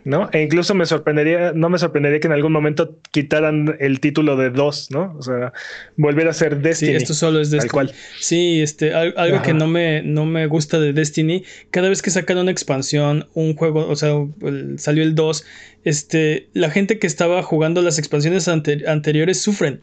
[0.04, 0.28] ¿no?
[0.32, 4.50] E incluso me sorprendería, no me sorprendería que en algún momento quitaran el título de
[4.50, 5.14] 2, ¿no?
[5.18, 5.52] O sea,
[5.96, 6.92] volver a ser Destiny.
[6.92, 7.70] Sí, esto solo es Destiny.
[7.70, 7.92] Cual.
[8.18, 12.38] Sí, este, algo que no me, no me gusta de Destiny, cada vez que sacan
[12.38, 14.12] una expansión, un juego, o sea,
[14.76, 15.44] salió el 2,
[15.84, 19.80] este, la gente que estaba jugando las expansiones anteriores sufren.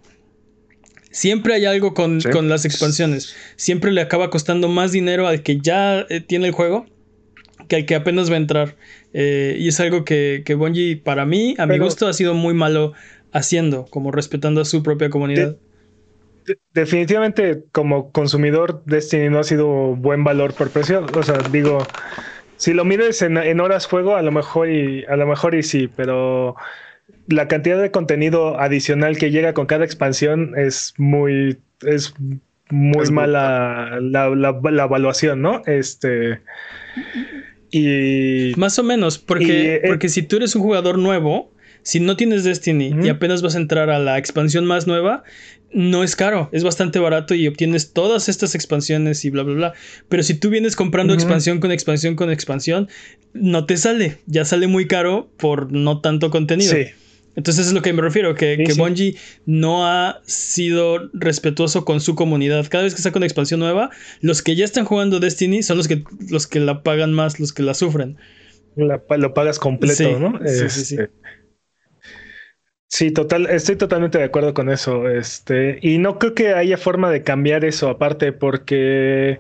[1.20, 3.36] Siempre hay algo con, las expansiones.
[3.58, 6.86] Siempre le acaba costando más dinero al que ya eh, tiene el juego
[7.68, 8.78] que al que apenas va a entrar.
[9.12, 12.54] Eh, y es algo que, que Bungie, para mí, a mi gusto, ha sido muy
[12.54, 12.94] malo
[13.34, 15.58] haciendo, como respetando a su propia comunidad.
[16.74, 21.06] definitivamente, como consumidor, Destiny no ha sido buen valor por precio.
[21.14, 21.86] O sea, digo,
[22.56, 25.64] si lo mides en, en horas juego, a lo mejor y a lo mejor y
[25.64, 26.56] sí, pero
[27.30, 32.14] la cantidad de contenido adicional que llega con cada expansión es muy, es
[32.70, 35.62] muy mala la, la, evaluación, ¿no?
[35.66, 36.42] Este.
[37.72, 38.54] Y.
[38.58, 42.44] Más o menos, porque, eh, porque si tú eres un jugador nuevo, si no tienes
[42.44, 45.24] Destiny y apenas vas a entrar a la expansión más nueva,
[45.72, 49.74] no es caro, es bastante barato y obtienes todas estas expansiones y bla, bla, bla.
[50.08, 52.90] Pero si tú vienes comprando expansión con expansión con expansión,
[53.34, 56.74] no te sale, ya sale muy caro por no tanto contenido.
[56.74, 56.88] Sí.
[57.36, 59.16] Entonces es lo que me refiero, que, que Bungie
[59.46, 62.68] no ha sido respetuoso con su comunidad.
[62.70, 65.88] Cada vez que saca una expansión nueva, los que ya están jugando Destiny son los
[65.88, 68.18] que, los que la pagan más, los que la sufren.
[68.76, 70.40] lo pagas completo, ¿no?
[70.46, 70.96] Sí, sí, sí.
[70.96, 71.12] Este,
[72.88, 75.08] sí, total, estoy totalmente de acuerdo con eso.
[75.08, 79.40] Este, y no creo que haya forma de cambiar eso aparte, porque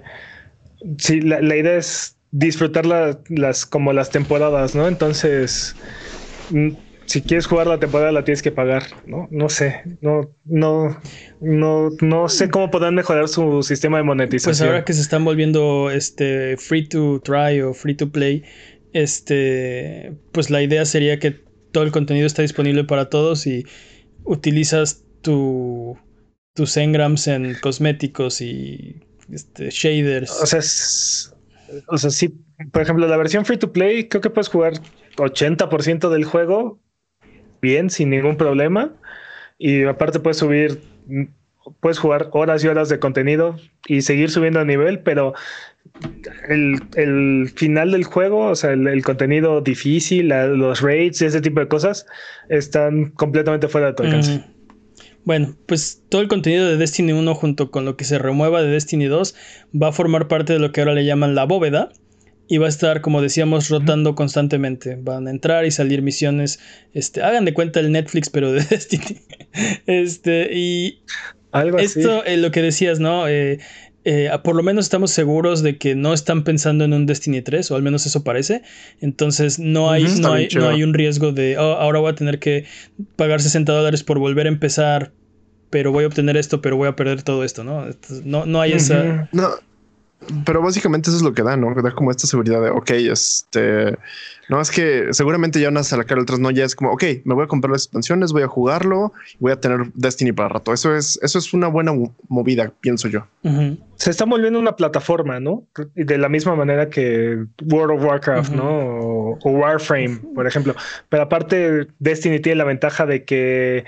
[0.97, 4.87] sí, la, idea es disfrutar las como las temporadas, ¿no?
[4.87, 5.75] Entonces
[7.09, 9.27] si quieres jugar la temporada la tienes que pagar, ¿no?
[9.31, 10.95] No sé, no, no,
[11.41, 14.51] no, no sé cómo podrán mejorar su sistema de monetización.
[14.51, 18.43] Pues ahora que se están volviendo este free to try o free to play,
[18.93, 21.31] este, pues la idea sería que
[21.71, 23.65] todo el contenido está disponible para todos y
[24.23, 25.97] utilizas tu,
[26.53, 29.01] tus engrams en cosméticos y
[29.33, 30.29] este, shaders.
[30.29, 30.59] O sea,
[31.87, 32.35] o sea, sí,
[32.71, 34.73] por ejemplo, la versión free to play, creo que puedes jugar
[35.17, 36.79] 80% del juego
[37.61, 38.91] bien, sin ningún problema.
[39.57, 40.81] Y aparte puedes subir,
[41.79, 45.33] puedes jugar horas y horas de contenido y seguir subiendo a nivel, pero
[46.47, 51.67] el, final del juego, o sea, el, contenido difícil, los raids y ese tipo de
[51.67, 52.05] cosas,
[52.47, 54.43] están completamente fuera de tu alcance.
[55.25, 58.69] Bueno, pues todo el contenido de Destiny 1 junto con lo que se remueva de
[58.69, 59.35] Destiny 2
[59.79, 61.89] va a formar parte de lo que ahora le llaman la bóveda,
[62.51, 64.97] y va a estar, como decíamos, rotando constantemente.
[64.99, 66.59] Van a entrar y salir misiones.
[66.95, 69.19] Este, hagan de cuenta el Netflix, pero de Destiny.
[69.85, 70.99] este, y
[71.51, 73.27] Algo esto, eh, lo que decías, ¿no?
[73.27, 73.59] Eh,
[74.03, 77.69] eh, por lo menos estamos seguros de que no están pensando en un Destiny 3,
[77.69, 78.63] o al menos eso parece.
[78.99, 82.39] Entonces no hay, no, hay, no hay un riesgo de, oh, ahora voy a tener
[82.39, 82.65] que
[83.15, 85.11] pagar 60 dólares por volver a empezar,
[85.69, 87.85] pero voy a obtener esto, pero voy a perder todo esto, ¿no?
[88.23, 89.29] no, no hay esa...
[89.31, 89.51] No,
[90.45, 91.73] pero básicamente eso es lo que da, ¿no?
[91.73, 93.97] Que da como esta seguridad de, ok, este,
[94.49, 97.35] no es que seguramente ya van a sacar otras, no, ya es como, ok, me
[97.35, 100.73] voy a comprar las expansiones, voy a jugarlo, voy a tener Destiny para rato.
[100.73, 101.93] Eso es, eso es una buena
[102.27, 103.25] movida, pienso yo.
[103.95, 105.63] Se está volviendo una plataforma, ¿no?
[105.95, 108.69] De la misma manera que World of Warcraft, ¿no?
[108.69, 110.75] O, o, Warframe, por ejemplo.
[111.07, 113.85] Pero aparte, Destiny tiene la ventaja de que,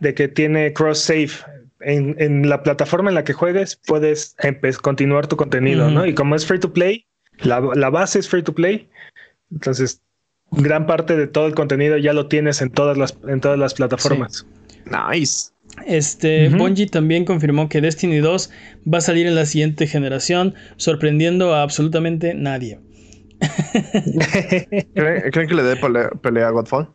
[0.00, 1.30] de que tiene cross save
[1.80, 4.36] en, la plataforma en la que juegues puedes
[4.80, 6.06] continuar tu contenido, ¿no?
[6.06, 7.06] Y como es free to play,
[7.42, 8.88] la, base es free to play,
[9.50, 10.00] entonces
[10.50, 13.74] gran parte de todo el contenido ya lo tienes en todas las, en todas las
[13.74, 14.46] plataformas.
[14.86, 15.50] Nice.
[15.86, 18.50] Este, Bungie también confirmó que Destiny 2
[18.92, 22.78] va a salir en la siguiente generación, sorprendiendo a absolutamente nadie.
[24.94, 25.76] ¿Creen, que le dé
[26.22, 26.88] pelea a Godfall?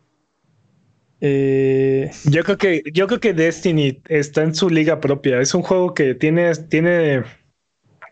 [1.20, 5.40] Eh, yo creo que yo creo que Destiny está en su liga propia.
[5.40, 7.24] Es un juego que tiene tiene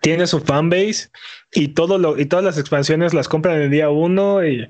[0.01, 1.09] tiene su fanbase
[1.53, 4.69] y todo lo y todas las expansiones las compran en el día uno y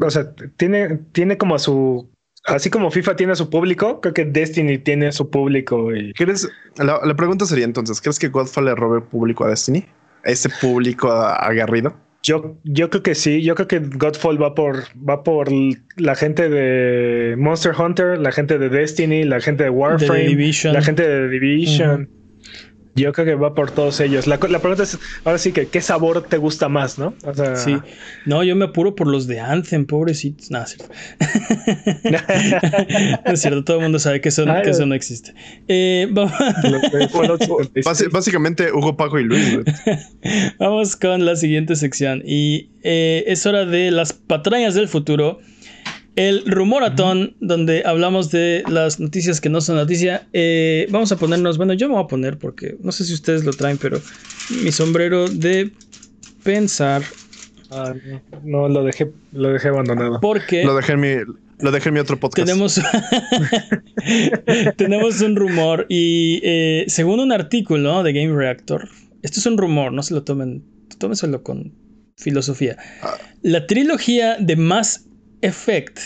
[0.00, 2.10] o sea tiene tiene como su
[2.44, 5.94] así como FIFA tiene a su público, creo que Destiny tiene a su público.
[5.94, 6.12] Y...
[6.14, 6.48] ¿Quieres?
[6.76, 9.86] La, la pregunta sería entonces, ¿crees que Godfall le robe público a Destiny?
[10.24, 11.94] ese público aguerrido?
[12.22, 15.48] Yo, yo creo que sí, yo creo que Godfall va por, va por
[15.96, 21.08] la gente de Monster Hunter, la gente de Destiny, la gente de Warframe, la gente
[21.08, 22.19] de Division.
[23.00, 24.26] Yo creo que va por todos ellos.
[24.26, 27.14] La, pregunta es, ahora sí que, ¿qué sabor te gusta más, no?
[27.56, 27.76] sí.
[28.26, 30.50] No, yo me apuro por los de Anthem, pobrecitos.
[30.50, 30.94] No, es cierto.
[32.04, 35.34] no es cierto, todo el mundo sabe que eso, que eso no existe.
[35.68, 36.08] Eh,
[38.12, 39.58] básicamente, Hugo, Paco y Luis.
[40.58, 42.22] vamos con la siguiente sección.
[42.24, 45.40] Y eh, es hora de las patrañas del futuro.
[46.20, 50.28] El rumoratón, donde hablamos de las noticias que no son noticia.
[50.34, 53.42] Eh, vamos a ponernos, bueno, yo me voy a poner porque no sé si ustedes
[53.42, 54.02] lo traen, pero
[54.62, 55.72] mi sombrero de
[56.44, 57.02] pensar.
[57.70, 57.94] Ah,
[58.44, 60.20] no, lo dejé, lo dejé abandonado.
[60.20, 61.08] Porque lo dejé en mi,
[61.58, 62.46] lo dejé en mi otro podcast.
[62.46, 62.78] Tenemos,
[64.76, 68.90] tenemos un rumor y eh, según un artículo de Game Reactor,
[69.22, 70.64] esto es un rumor, no se lo tomen,
[70.98, 71.72] tómenselo con
[72.18, 72.76] filosofía.
[73.00, 73.16] Ah.
[73.40, 75.06] La trilogía de Mass
[75.42, 75.98] Effect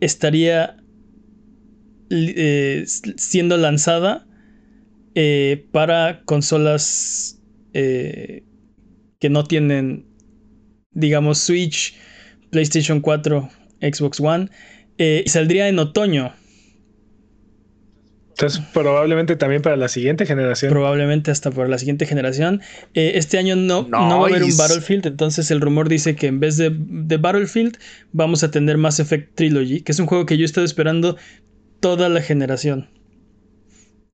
[0.00, 0.76] estaría
[2.10, 4.26] eh, siendo lanzada
[5.14, 7.40] eh, para consolas
[7.72, 10.06] que no tienen,
[10.92, 11.96] digamos, Switch,
[12.50, 14.48] PlayStation 4, Xbox One.
[14.96, 16.32] y saldría en otoño
[18.36, 20.72] entonces, probablemente también para la siguiente generación.
[20.72, 22.62] Probablemente hasta para la siguiente generación.
[22.92, 26.26] Eh, este año no, no, va a haber un Battlefield, entonces el rumor dice que
[26.26, 27.78] en vez de, de, Battlefield
[28.10, 31.16] vamos a tener Mass Effect Trilogy, que es un juego que yo he estado esperando
[31.78, 32.90] toda la generación.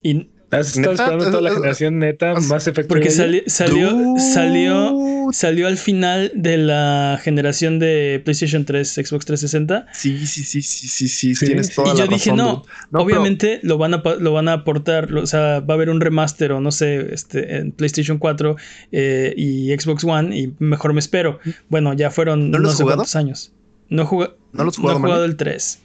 [0.02, 5.76] Y ¿Has estado esperando toda la generación neta Mass Effect Porque salió, salió, salió al
[5.76, 9.86] final de la generación de PlayStation 3, Xbox 360.
[9.92, 13.94] Sí, sí, sí, sí, sí, sí, tienes toda Y yo dije, no, obviamente lo, van
[13.94, 17.14] a, lo van a aportar, o sea, va a haber un remaster o no sé,
[17.14, 18.56] este, en PlayStation 4
[18.90, 21.38] eh, y Xbox One y mejor me espero.
[21.68, 23.52] Bueno, ya fueron no, sé cuántos años.
[23.88, 24.08] No,
[24.52, 25.80] ¿No, los no he jugado el 3.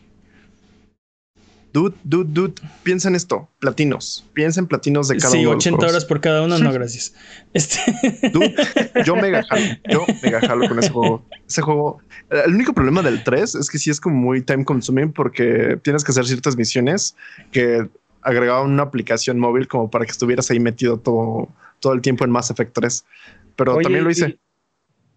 [1.76, 4.26] Dude, dude, dude, piensa en esto, platinos.
[4.32, 5.60] Piensa en platinos de cada uno.
[5.60, 7.14] Sí, 80 horas por cada uno, no, gracias.
[7.54, 7.80] Este...
[8.32, 8.56] Dude,
[9.06, 11.26] yo mega jalo, yo mega jalo con ese juego.
[11.46, 15.12] Ese juego, el único problema del 3 es que sí es como muy time consuming
[15.12, 17.18] porque tienes que hacer ciertas misiones
[17.52, 17.86] que
[18.22, 21.50] agregaban una aplicación móvil como para que estuvieras ahí metido todo,
[21.82, 23.06] todo el tiempo en Mass Effect 3.
[23.58, 24.40] Pero también lo hice.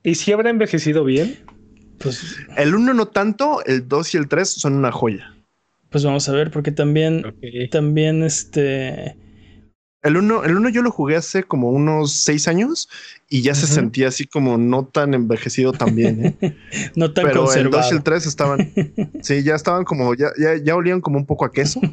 [0.03, 1.39] ¿Y, si habrá envejecido bien?
[1.99, 5.38] Pues el 1 no tanto, el 2 y el 3 son una joya.
[5.91, 7.25] Pues vamos a ver, porque también,
[7.71, 9.17] también este...
[10.03, 12.89] El 1 el uno yo lo jugué hace como unos seis años
[13.29, 16.25] y ya se sentía así como no tan envejecido también.
[16.41, 16.57] ¿eh?
[16.95, 18.73] no tan Pero el 2 y el 3 estaban,
[19.23, 21.81] sí, ya estaban como, ya, ya, ya olían como un poco a queso.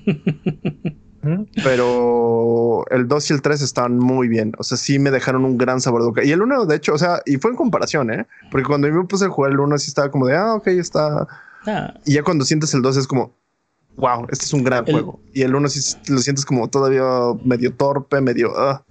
[1.63, 4.53] Pero el 2 y el 3 estaban muy bien.
[4.59, 6.23] O sea, sí me dejaron un gran sabor de boca.
[6.23, 8.27] Y el 1, de hecho, o sea, y fue en comparación, ¿eh?
[8.51, 10.67] Porque cuando yo me puse a jugar el 1, sí estaba como de, ah, ok,
[10.67, 11.27] está.
[11.65, 11.93] Ah.
[12.05, 13.35] Y ya cuando sientes el 2 es como,
[13.97, 15.19] wow, este es un gran juego.
[15.33, 17.03] Y el 1 sí lo sientes como todavía
[17.43, 18.51] medio torpe, medio...
[18.57, 18.83] Ah.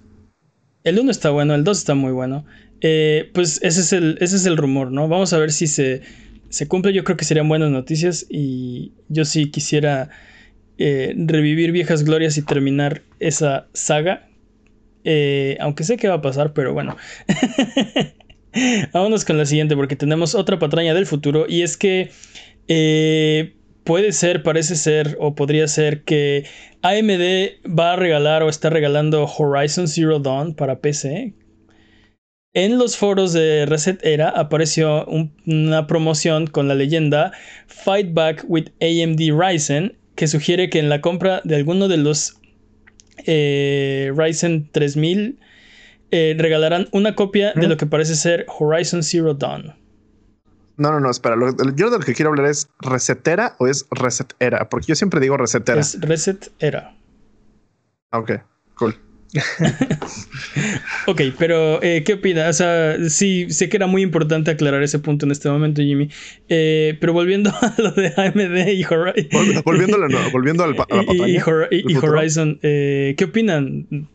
[0.82, 2.44] El 1 está bueno, el 2 está muy bueno.
[2.80, 5.08] Eh, pues ese es, el, ese es el rumor, ¿no?
[5.08, 6.02] Vamos a ver si se,
[6.50, 6.92] se cumple.
[6.92, 10.10] Yo creo que serían buenas noticias y yo sí quisiera
[10.76, 14.28] eh, revivir viejas glorias y terminar esa saga.
[15.04, 16.96] Eh, aunque sé que va a pasar, pero bueno.
[18.92, 22.10] Vámonos con la siguiente porque tenemos otra patraña del futuro y es que
[23.84, 26.44] puede ser, parece ser, o podría ser que
[26.82, 31.34] AMD va a regalar o está regalando Horizon Zero Dawn para PC.
[32.54, 35.06] En los foros de Reset Era apareció
[35.46, 37.32] una promoción con la leyenda
[37.66, 42.40] Fight Back with AMD Ryzen, que sugiere que en la compra de alguno de los
[43.26, 45.40] eh, Ryzen 3000
[46.12, 49.74] eh, regalarán una copia de lo que parece ser Horizon Zero Dawn.
[50.76, 51.36] No, no, no, espera.
[51.76, 55.36] yo de lo que quiero hablar es resetera o es resetera, porque yo siempre digo
[55.36, 55.80] resetera.
[55.80, 56.96] Es resetera.
[58.10, 58.32] Ok,
[58.74, 58.96] cool.
[61.06, 62.48] ok, pero eh, ¿qué opinas?
[62.50, 66.08] O sea, sí, sé que era muy importante aclarar ese punto en este momento, Jimmy.
[66.48, 69.62] Eh, pero volviendo a lo de AMD y Horizon.
[69.64, 71.04] volviendo, a volviendo al, a la
[71.70, 74.08] y, y, Horizon, eh, ¿qué opinan?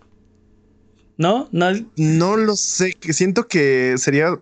[1.17, 1.49] ¿No?
[1.51, 1.71] ¿No?
[1.97, 2.95] No lo sé.
[3.01, 4.39] Siento que sería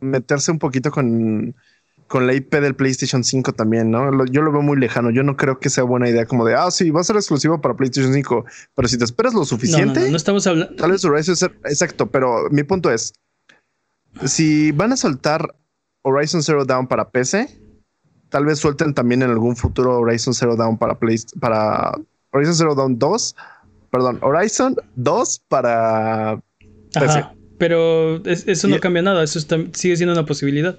[0.00, 1.54] meterse un poquito con,
[2.06, 4.24] con la IP del PlayStation 5 también, ¿no?
[4.26, 5.10] Yo lo veo muy lejano.
[5.10, 7.60] Yo no creo que sea buena idea como de, ah, sí, va a ser exclusivo
[7.60, 8.44] para PlayStation 5.
[8.74, 10.00] Pero si te esperas lo suficiente.
[10.00, 10.76] No, no, estamos hablando.
[10.76, 11.58] Tal vez Horizon ser.
[11.64, 13.12] Exacto, pero mi punto es:
[14.24, 15.54] si van a soltar
[16.02, 17.60] Horizon Zero Dawn para PC,
[18.28, 21.92] tal vez suelten también en algún futuro Horizon Zero Dawn para Play, para
[22.32, 23.36] Horizon Zero Dawn 2.
[23.90, 26.40] Perdón, Horizon 2 para
[26.92, 27.24] PC.
[27.58, 29.40] Pero eso no cambia nada, eso
[29.72, 30.78] sigue siendo una posibilidad.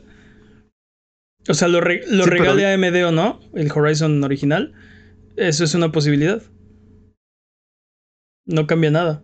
[1.50, 4.74] O sea, lo, regale AMD o no, el Horizon original,
[5.38, 6.42] eso es una posibilidad.
[8.46, 9.24] No cambia nada.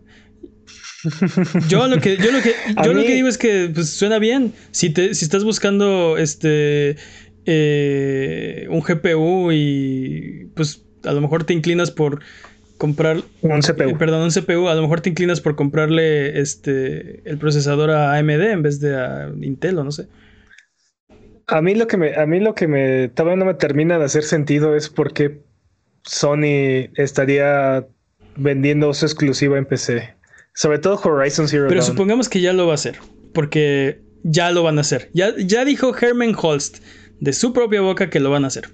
[1.68, 4.54] Yo lo que, yo lo que, yo lo que digo es que pues, suena bien.
[4.70, 6.96] Si, te, si estás buscando este
[7.44, 12.20] eh, un GPU y pues a lo mejor te inclinas por
[12.78, 13.90] comprar un CPU.
[13.90, 18.16] Eh, perdón, un CPU, a lo mejor te inclinas por comprarle este el procesador a
[18.16, 20.08] AMD en vez de a Intel o no sé.
[21.46, 24.04] A mí lo que me a mí lo que me todavía no me termina de
[24.04, 25.42] hacer sentido es por qué
[26.04, 27.86] Sony estaría
[28.36, 30.14] vendiendo su exclusiva en PC.
[30.54, 32.98] Sobre todo Horizon Zero Pero supongamos que ya lo va a hacer,
[33.32, 35.10] porque ya lo van a hacer.
[35.12, 36.78] Ya, ya dijo Herman Holst
[37.20, 38.68] de su propia boca que lo van a hacer.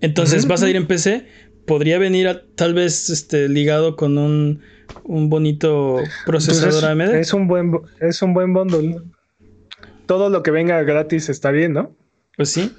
[0.00, 1.26] Entonces vas a ir en PC,
[1.66, 4.60] podría venir tal vez este, ligado con un,
[5.04, 7.14] un bonito procesador AMD.
[7.14, 9.00] Es un buen es un buen bundle.
[10.06, 11.96] Todo lo que venga gratis está bien, ¿no?
[12.36, 12.72] Pues sí.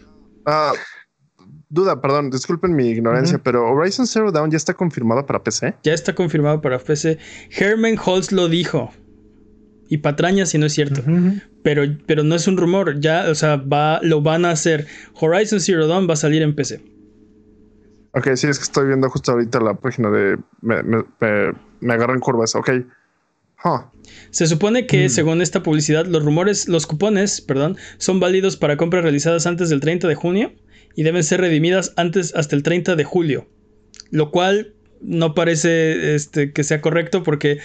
[0.46, 0.74] Ah,
[1.70, 5.76] duda, perdón, disculpen mi ignorancia, pero Horizon Zero Dawn ya está confirmado para PC.
[5.84, 7.18] Ya está confirmado para PC.
[7.50, 8.92] Herman Holtz lo dijo.
[9.88, 11.04] Y patraña si no es cierto.
[11.64, 13.00] pero, pero no es un rumor.
[13.00, 14.88] Ya, o sea, va, lo van a hacer.
[15.20, 16.95] Horizon Zero Dawn va a salir en PC.
[18.16, 20.38] Ok, sí, es que estoy viendo justo ahorita la página de.
[20.62, 21.04] Me, me,
[21.82, 22.56] me, agarran curvas.
[22.56, 22.70] Ok.
[24.30, 25.10] Se supone que, mm.
[25.10, 29.80] según esta publicidad, los rumores, los cupones, perdón, son válidos para compras realizadas antes del
[29.80, 30.54] 30 de junio
[30.96, 33.48] y deben ser redimidas antes hasta el 30 de julio.
[34.12, 37.60] Lo cual no parece este, que sea correcto porque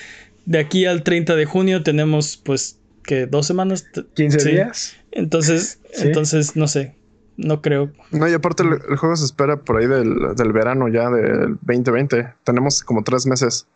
[0.46, 3.86] de aquí al 30 de junio tenemos pues que dos semanas.
[4.14, 4.96] 15 días.
[5.12, 6.94] Entonces, entonces, no sé.
[7.40, 7.90] No creo.
[8.10, 12.34] No, y aparte el, juego se espera por ahí del, del, verano ya del 2020.
[12.44, 13.66] Tenemos como tres meses.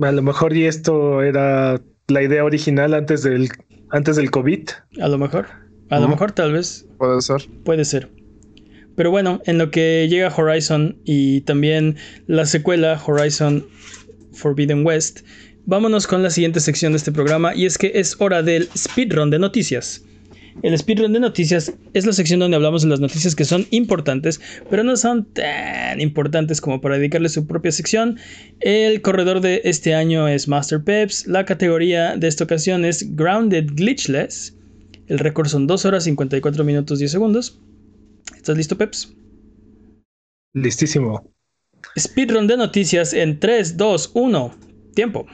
[0.00, 3.48] A lo mejor y esto era la idea original antes del,
[3.90, 4.68] antes del COVID.
[5.00, 5.46] A lo mejor.
[5.90, 6.86] A lo mejor tal vez.
[6.98, 7.48] Puede ser.
[7.64, 8.10] Puede ser.
[8.96, 11.96] Pero bueno, en lo que llega Horizon y también
[12.26, 13.66] la secuela Horizon
[14.32, 15.20] Forbidden West,
[15.66, 19.30] vámonos con la siguiente sección de este programa y es que es hora del speedrun
[19.30, 20.04] de noticias.
[20.62, 24.40] El speedrun de noticias es la sección donde hablamos de las noticias que son importantes,
[24.70, 28.18] pero no son tan importantes como para dedicarle su propia sección.
[28.60, 31.26] El corredor de este año es Master Peps.
[31.26, 34.56] La categoría de esta ocasión es Grounded Glitchless.
[35.06, 37.60] El récord son 2 horas 54 minutos 10 segundos.
[38.36, 39.14] ¿Estás listo, Peps?
[40.54, 41.30] Listísimo.
[41.98, 44.54] Speedrun de noticias en 3, 2, 1.
[44.94, 45.26] Tiempo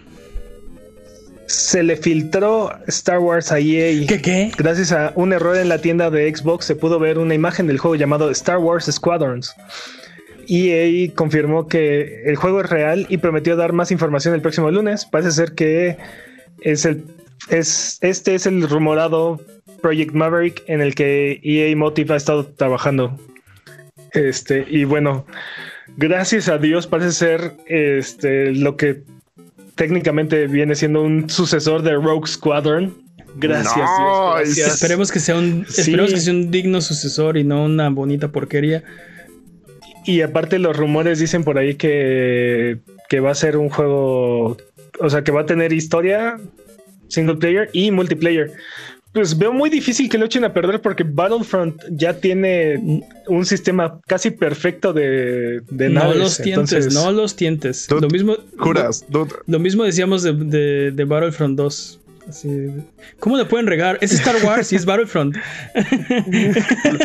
[1.51, 4.07] se le filtró Star Wars a EA.
[4.07, 4.53] ¿Qué qué?
[4.57, 7.79] Gracias a un error en la tienda de Xbox se pudo ver una imagen del
[7.79, 9.55] juego llamado Star Wars Squadrons.
[10.49, 15.07] EA confirmó que el juego es real y prometió dar más información el próximo lunes.
[15.07, 15.97] Parece ser que
[16.61, 17.05] es el
[17.49, 19.41] es este es el rumorado
[19.83, 23.19] Project Maverick en el que EA Motive ha estado trabajando.
[24.13, 25.27] Este, y bueno,
[25.97, 29.03] gracias a Dios parece ser este lo que
[29.75, 32.95] técnicamente viene siendo un sucesor de Rogue Squadron.
[33.37, 33.89] Gracias,
[34.59, 38.83] Esperemos que sea un, esperemos que sea un digno sucesor y no una bonita porquería.
[40.05, 44.57] Y aparte los rumores dicen por ahí que, que va a ser un juego,
[44.99, 46.39] o sea, que va a tener historia
[47.09, 48.53] single player y multiplayer.
[49.13, 54.01] Pues veo muy difícil que lo echen a perder porque Battlefront ya tiene un sistema
[54.07, 58.37] casi perfecto de, de no Los tientes, No los tientes, lo mismo.
[58.59, 62.01] Juras, lo, mismo decíamos de, de, Battlefront 2.
[63.19, 63.99] ¿Cómo le pueden regar?
[64.01, 65.37] Es Star Wars y es Battlefront.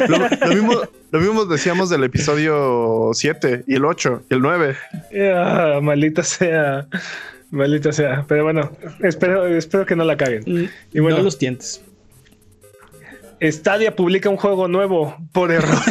[0.08, 4.76] lo, mismo, lo, mismo, decíamos del episodio 7 y el 8 y el 9.
[5.12, 6.88] Yeah, maldita sea.
[7.50, 8.26] Maldita sea.
[8.28, 10.44] Pero bueno, espero, espero que no la caguen.
[10.46, 11.82] Mm, y bueno, no los tientes.
[13.42, 15.80] Stadia publica un juego nuevo por error.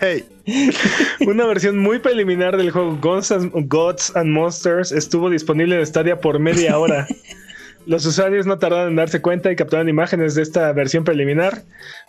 [0.00, 0.24] hey.
[1.26, 6.78] Una versión muy preliminar del juego Gods and, Monsters estuvo disponible en Stadia por media
[6.78, 7.06] hora.
[7.86, 11.62] Los usuarios no tardaron en darse cuenta y capturaron imágenes de esta versión preliminar.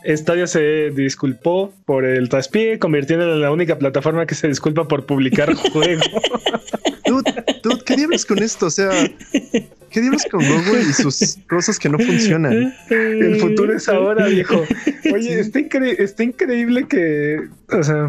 [0.05, 5.07] Stadia se disculpó por el traspié, convirtiéndolo en la única plataforma que se disculpa por
[5.07, 6.03] publicar juego.
[8.13, 8.65] Dude, ¿qué diablos con esto?
[8.67, 8.91] O sea,
[9.89, 12.73] ¿qué diablos con Google y sus cosas que no funcionan?
[12.89, 14.63] El futuro es ahora, viejo.
[15.13, 17.39] Oye, está, está increíble que,
[17.69, 18.07] o sea...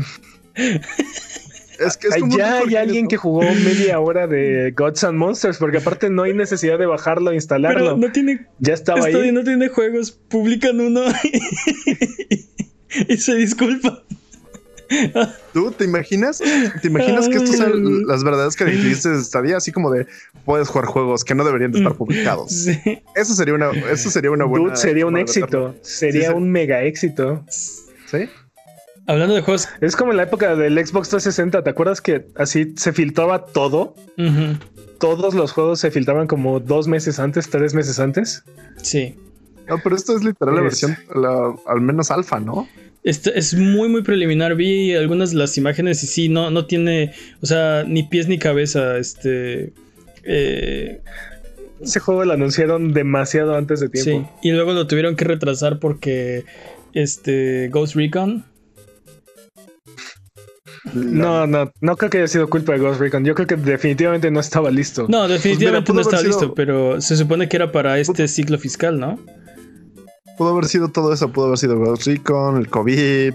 [1.79, 6.11] Es que ya hay alguien que jugó media hora de Gods and Monsters, porque aparte
[6.11, 7.79] no hay necesidad de bajarlo e instalarlo.
[7.79, 8.47] Pero no tiene.
[8.61, 9.33] Ya estaba ahí.
[9.33, 11.03] No tiene juegos, publican uno
[13.09, 14.03] y se disculpa.
[15.53, 16.39] ¿Tú te imaginas?
[16.39, 19.57] ¿Te imaginas que estas son las verdaderas características de Stadia?
[19.57, 20.07] Así como de
[20.45, 22.67] puedes jugar juegos que no deberían de estar publicados.
[23.15, 24.77] Eso sería una, eso sería una buena.
[24.77, 25.75] sería un éxito.
[25.83, 27.45] Sería un mega éxito.
[27.49, 28.29] Sí.
[29.07, 29.69] Hablando de juegos.
[29.81, 31.63] Es como en la época del Xbox 360.
[31.63, 33.95] ¿Te acuerdas que así se filtraba todo?
[34.99, 38.45] Todos los juegos se filtraban como dos meses antes, tres meses antes.
[38.81, 39.17] Sí.
[39.69, 40.97] No, pero esto es literal la versión,
[41.67, 42.69] al menos alfa, ¿no?
[43.05, 44.57] Este es muy, muy preliminar.
[44.57, 48.39] Vi algunas de las imágenes y sí, no, no tiene, o sea, ni pies ni
[48.39, 48.97] cabeza.
[48.97, 49.73] Este.
[50.25, 51.01] Eh,
[51.83, 54.33] Ese juego lo anunciaron demasiado antes de tiempo.
[54.43, 56.45] Sí, y luego lo tuvieron que retrasar porque
[56.95, 58.47] este Ghost Recon.
[60.95, 63.25] No, no, no creo que haya sido culpa de Ghost Recon.
[63.25, 65.07] Yo creo que definitivamente no estaba listo.
[65.09, 68.99] No, definitivamente pues no estaba listo, pero se supone que era para este ciclo fiscal,
[68.99, 69.19] ¿no?
[70.37, 73.35] Pudo haber sido todo eso, pudo haber sido Ghost Recon, el COVID,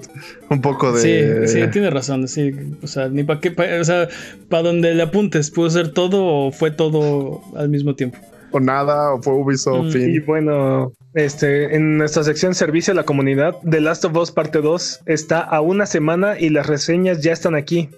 [0.50, 1.48] un poco de.
[1.48, 2.28] Sí, sí, tiene razón.
[2.28, 4.10] Sí, o sea, ni para qué, o sea,
[4.50, 8.18] para donde le apuntes, pudo ser todo o fue todo al mismo tiempo.
[8.52, 9.96] O nada, o fue Ubisoft.
[9.96, 10.10] Mm.
[10.10, 14.62] Y bueno, Este, en nuestra sección Servicio a la Comunidad, The Last of Us Parte
[14.62, 17.90] 2 está a una semana y las reseñas ya están aquí.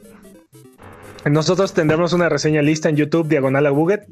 [1.30, 4.08] Nosotros tendremos una reseña lista en YouTube, diagonal a Buget.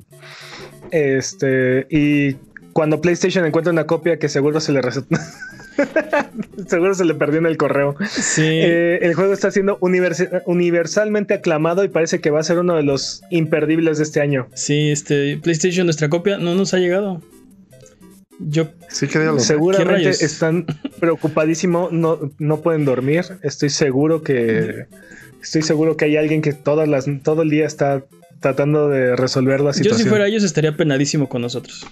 [0.92, 2.36] Este, y
[2.74, 4.82] cuando PlayStation encuentra una copia que seguro se le
[6.68, 7.96] seguro se le perdió en el correo.
[8.10, 8.44] Sí.
[8.44, 12.84] Eh, el juego está siendo universalmente aclamado y parece que va a ser uno de
[12.84, 14.48] los imperdibles de este año.
[14.54, 17.22] Sí, este PlayStation, nuestra copia no nos ha llegado.
[18.40, 20.66] Yo sí que seguramente están
[21.00, 23.26] preocupadísimos, no, no pueden dormir.
[23.44, 24.86] Estoy seguro que
[25.42, 28.04] estoy seguro que hay alguien que todas las, todo el día está
[28.40, 29.98] tratando de resolver la situación.
[29.98, 31.86] Yo si fuera ellos estaría penadísimo con nosotros.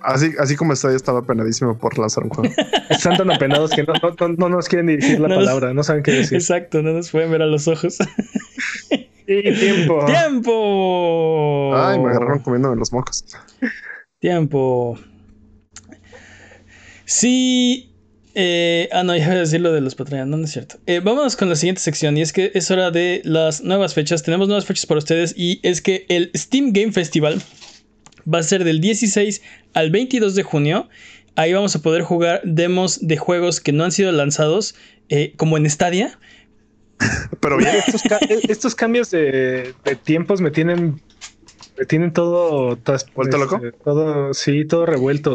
[0.00, 2.54] Así, así como está, yo estaba penadísimo por lanzar un juego.
[2.88, 3.92] Están tan apenados que no,
[4.36, 6.38] no, nos quieren dirigir la palabra, no saben qué decir.
[6.38, 7.98] Exacto, no nos pueden ver a los ojos.
[9.26, 10.04] Y tiempo.
[10.06, 11.72] ¡Tiempo!
[11.76, 13.24] Ay, me agarraron comiéndome los mocos.
[14.20, 14.98] Tiempo.
[17.04, 17.94] Sí.
[18.34, 20.76] Eh, ah, no, ya voy a decir lo de los patrones, no, es cierto.
[20.86, 24.22] Eh, vámonos con la siguiente sección y es que es hora de las nuevas fechas.
[24.22, 27.42] Tenemos nuevas fechas para ustedes y es que el Steam Game Festival
[28.32, 29.42] va a ser del 16
[29.74, 30.88] al 22 de junio.
[31.36, 34.74] Ahí vamos a poder jugar demos de juegos que no han sido lanzados,
[35.08, 36.18] eh, como en Stadia.
[37.40, 37.70] Pero bien,
[38.48, 39.74] estos, cambios de,
[40.04, 41.00] tiempos me tienen
[41.86, 42.76] tienen todo
[43.14, 45.32] vuelto loco este, todo sí todo revuelto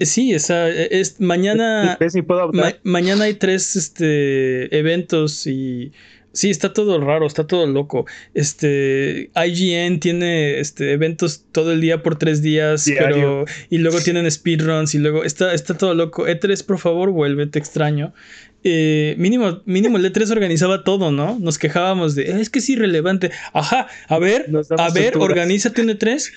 [0.00, 1.98] sí es, mañana
[2.84, 5.92] mañana hay tres este, eventos y
[6.32, 8.06] Sí, está todo raro, está todo loco.
[8.32, 14.30] Este, IGN tiene este, eventos todo el día por tres días, pero y luego tienen
[14.30, 16.26] speedruns y luego está, está todo loco.
[16.26, 18.14] E3, por favor, vuelve, te extraño.
[18.64, 21.38] Eh, mínimo, mínimo el E3 organizaba todo, ¿no?
[21.38, 23.30] Nos quejábamos de, es que es irrelevante.
[23.52, 26.32] Ajá, a ver, a ver, organízate un E3.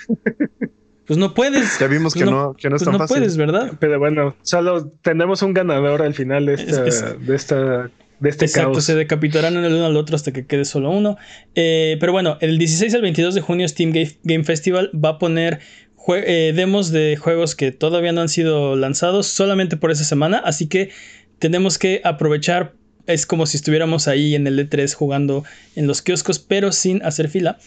[1.05, 1.77] Pues no puedes.
[1.79, 3.73] Ya vimos que no, que no es pues no puedes, ¿verdad?
[3.79, 8.81] Pero bueno, solo tenemos un ganador al final de esta, de esta de este Exacto,
[8.81, 11.17] se decapitarán en el uno al otro hasta que quede solo uno.
[11.55, 13.93] Eh, pero bueno, el 16 al 22 de junio Steam
[14.23, 15.59] Game Festival va a poner
[16.07, 20.67] eh, demos de juegos que todavía no han sido lanzados solamente por esa semana, así
[20.67, 20.91] que
[21.39, 22.73] tenemos que aprovechar.
[23.07, 25.43] Es como si estuviéramos ahí en el E3 jugando
[25.75, 27.59] en los kioscos, pero sin hacer fila.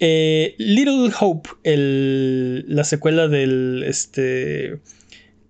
[0.00, 3.84] Eh, Little Hope, la secuela del.
[3.86, 4.78] Este,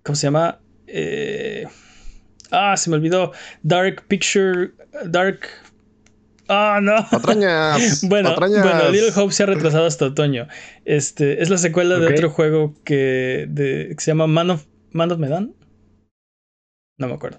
[0.03, 0.61] ¿Cómo se llama?
[0.88, 1.66] Eh,
[2.51, 3.32] Ah, se me olvidó.
[3.62, 4.70] Dark Picture.
[5.07, 5.48] Dark.
[6.48, 7.07] Ah, no.
[8.09, 10.48] bueno, bueno, Little Hope se ha retrasado hasta otoño.
[10.84, 15.12] Este, es la secuela de otro juego que, de, que se llama Man of, Man
[15.12, 15.55] of Medan.
[16.98, 17.38] No me acuerdo.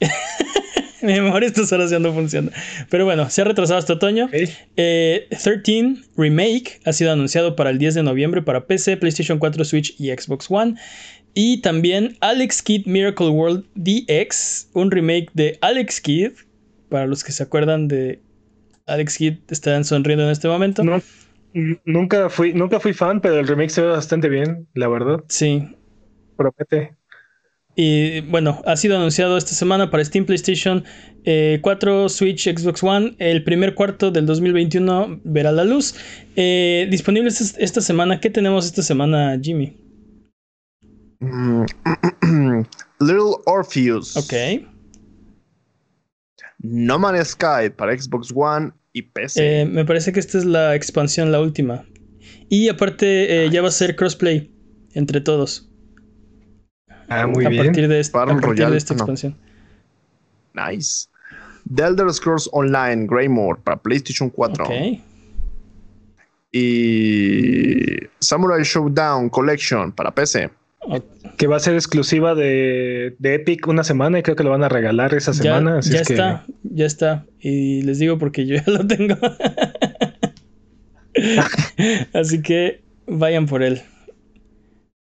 [1.02, 2.52] Mi memoria estas horas ya no funciona.
[2.88, 4.28] Pero bueno, se ha retrasado hasta otoño.
[4.30, 5.28] 13 eh,
[6.16, 10.10] Remake ha sido anunciado para el 10 de noviembre para PC, PlayStation 4, Switch y
[10.10, 10.76] Xbox One.
[11.34, 16.32] Y también Alex Kidd Miracle World DX, un remake de Alex Kidd.
[16.88, 18.20] Para los que se acuerdan de
[18.86, 20.84] Alex Kidd, están sonriendo en este momento.
[20.84, 21.00] No,
[21.84, 25.24] nunca, fui, nunca fui fan, pero el remake se ve bastante bien, la verdad.
[25.28, 25.74] Sí.
[26.36, 26.94] Promete.
[27.74, 30.84] Y bueno, ha sido anunciado esta semana para Steam, PlayStation
[31.24, 33.14] 4, eh, Switch, Xbox One.
[33.18, 35.94] El primer cuarto del 2021 verá la luz.
[36.36, 38.20] Eh, disponible esta semana.
[38.20, 39.78] ¿Qué tenemos esta semana, Jimmy?
[41.22, 41.64] Mm,
[43.00, 44.16] Little Orpheus.
[44.16, 44.32] Ok.
[46.58, 49.62] No Man's Sky para Xbox One y PC.
[49.62, 51.84] Eh, me parece que esta es la expansión, la última.
[52.48, 54.50] Y aparte, eh, ya va a ser crossplay
[54.94, 55.68] entre todos.
[57.08, 57.66] Ah, muy a bien.
[57.66, 59.36] Partir de, a partir de esta expansión.
[60.54, 61.08] Nice.
[61.74, 64.64] The Elder Scrolls Online Greymore para PlayStation 4.
[64.64, 65.00] Ok.
[66.52, 70.50] Y Samurai Showdown Collection para PC.
[71.36, 74.68] Que va a ser exclusiva de, Epic una semana y creo que lo van a
[74.68, 75.80] regalar esa semana.
[75.80, 77.26] Ya, está, ya está.
[77.40, 79.16] Y les digo porque yo ya lo tengo.
[82.12, 83.82] así que vayan por él.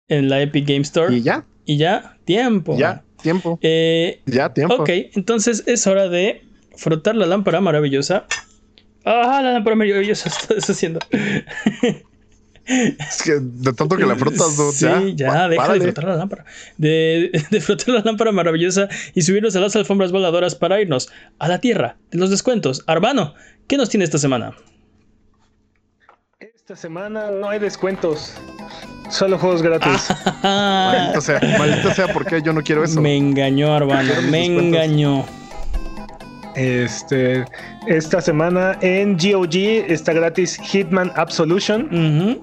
[0.10, 1.16] En la Epic Game Store.
[1.16, 1.46] Y ya.
[1.66, 2.78] Y ya, tiempo.
[2.78, 3.58] Ya, tiempo.
[3.62, 4.76] Eh, ya, tiempo.
[4.76, 6.42] Ok, entonces es hora de
[6.76, 8.26] frotar la lámpara maravillosa.
[9.06, 11.00] Ah, la lámpara maravillosa está haciendo.
[12.66, 14.72] Es que de tanto que la frotas, ¿no?
[14.72, 16.46] Sí, ya, deja de frotar la lámpara.
[16.78, 21.10] De, de, frotar la lámpara maravillosa y subirnos a las alfombras voladoras para irnos
[21.40, 22.84] a la tierra de los descuentos.
[22.88, 23.34] Arbano,
[23.68, 24.56] ¿qué nos tiene esta semana?
[26.40, 28.34] Esta semana no hay descuentos.
[29.10, 30.08] Solo juegos gratis.
[30.44, 33.02] maldito sea, maldito sea, porque yo no quiero eso.
[33.02, 35.26] Me engañó, Arbano, me engañó.
[36.56, 37.46] Este,
[37.88, 39.56] esta semana en GOG
[39.88, 42.40] está gratis Hitman Absolution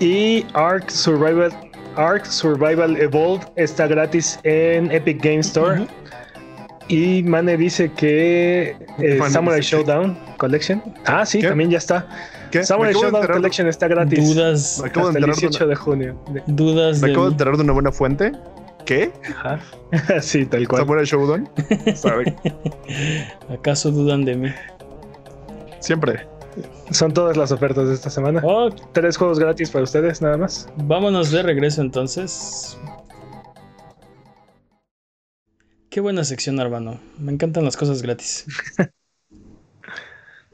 [0.00, 1.52] y Ark Survival
[1.96, 5.86] Ark Survival Evolved está gratis en Epic Game Store.
[6.86, 10.82] Y Mane dice que eh, Samurai Showdown Collection.
[11.04, 12.06] Ah, sí, también ya está.
[12.62, 14.34] Samurai Showdown Collection está gratis.
[14.34, 14.82] Dudas.
[14.82, 16.24] hasta el 18 de, junio.
[16.46, 17.02] Dudas.
[17.02, 18.32] Me acabo de enterar de una buena fuente.
[18.88, 19.12] ¿Qué?
[19.36, 19.60] Ajá.
[20.22, 20.80] sí, tal cual.
[20.80, 21.46] Samurai Showdown.
[23.50, 24.48] ¿Acaso dudan de mí?
[25.78, 26.26] Siempre.
[26.90, 28.40] Son todas las ofertas de esta semana.
[28.42, 28.70] Oh.
[28.94, 30.70] Tres juegos gratis para ustedes, nada más.
[30.76, 32.78] Vámonos de regreso entonces.
[35.90, 36.98] Qué buena sección, Arbano.
[37.18, 38.46] Me encantan las cosas gratis.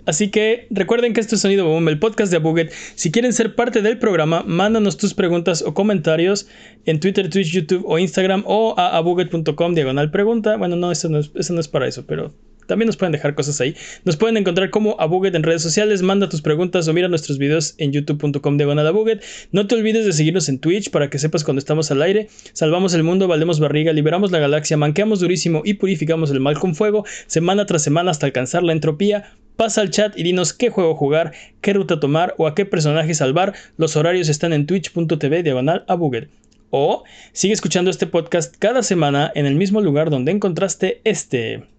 [0.06, 2.72] Así que recuerden que esto es Sonido Boom, el podcast de Abuget.
[2.94, 6.46] Si quieren ser parte del programa, mándanos tus preguntas o comentarios
[6.84, 10.56] en Twitter, Twitch, YouTube o Instagram o a abuget.com diagonal pregunta.
[10.56, 12.34] Bueno, no eso, no es, eso no es para eso, pero
[12.66, 13.74] también nos pueden dejar cosas ahí.
[14.04, 16.02] Nos pueden encontrar como Abuget en redes sociales.
[16.02, 19.22] Manda tus preguntas o mira nuestros videos en youtube.com de Abuget.
[19.52, 22.28] No te olvides de seguirnos en Twitch para que sepas cuando estamos al aire.
[22.52, 26.74] Salvamos el mundo, valemos barriga, liberamos la galaxia, manqueamos durísimo y purificamos el mal con
[26.74, 29.32] fuego, semana tras semana hasta alcanzar la entropía.
[29.56, 33.14] Pasa al chat y dinos qué juego jugar, qué ruta tomar o a qué personaje
[33.14, 33.54] salvar.
[33.76, 36.28] Los horarios están en twitch.tv diagonal Abuget.
[36.70, 41.73] O sigue escuchando este podcast cada semana en el mismo lugar donde encontraste este.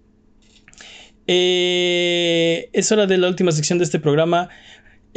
[1.28, 4.49] Eh, es hora de la última sección de este programa.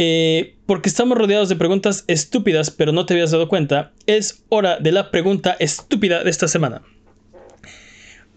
[0.00, 4.78] Eh, porque estamos rodeados de preguntas estúpidas, pero no te habías dado cuenta, es hora
[4.78, 6.82] de la pregunta estúpida de esta semana.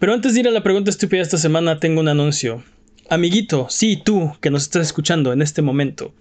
[0.00, 2.64] Pero antes de ir a la pregunta estúpida de esta semana, tengo un anuncio.
[3.08, 6.12] Amiguito, sí, tú que nos estás escuchando en este momento.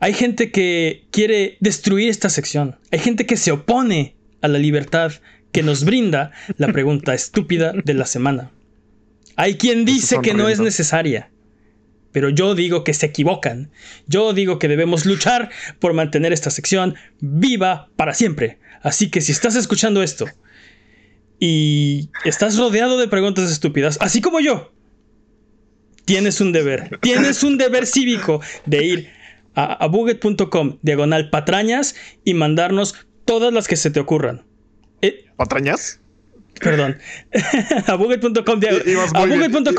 [0.00, 2.78] Hay gente que quiere destruir esta sección.
[2.90, 5.12] Hay gente que se opone a la libertad
[5.52, 8.50] que nos brinda la pregunta estúpida de la semana.
[9.40, 11.30] Hay quien dice que no es necesaria.
[12.12, 13.70] Pero yo digo que se equivocan.
[14.06, 18.58] Yo digo que debemos luchar por mantener esta sección viva para siempre.
[18.82, 20.26] Así que si estás escuchando esto
[21.38, 24.74] y estás rodeado de preguntas estúpidas, así como yo,
[26.04, 26.98] tienes un deber.
[27.00, 29.10] Tienes un deber cívico de ir
[29.54, 31.94] a, buget.com diagonal patrañas
[32.26, 34.44] y mandarnos todas las que se te ocurran.
[35.00, 35.98] Eh, ¿Patrañas?
[36.60, 36.98] Perdón.
[37.86, 38.60] a buget.com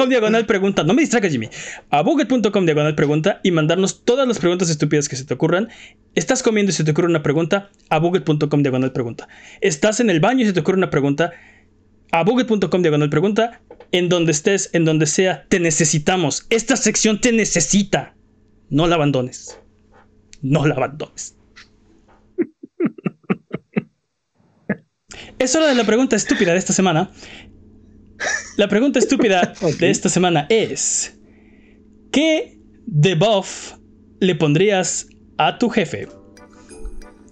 [0.10, 0.84] diagonal pregunta.
[0.84, 1.50] No me distraigas, Jimmy.
[1.90, 5.70] A buget.com diagonal pregunta y mandarnos todas las preguntas estúpidas que se te ocurran.
[6.16, 7.70] Estás comiendo y se te ocurre una pregunta.
[7.90, 9.28] A buget.com diagonal pregunta.
[9.62, 11.32] Estás en el baño y se te ocurre una pregunta.
[12.12, 13.62] A buget.com diagonal pregunta.
[13.92, 16.48] En donde estés, en donde sea, te necesitamos.
[16.50, 18.16] Esta sección te necesita.
[18.70, 19.60] No la abandones.
[20.42, 21.36] No la abandones.
[25.39, 27.11] Es hora de la pregunta estúpida de esta semana.
[28.57, 31.17] La pregunta estúpida de esta semana es:
[32.11, 33.74] ¿Qué debuff
[34.19, 35.07] le pondrías
[35.38, 36.07] a tu jefe?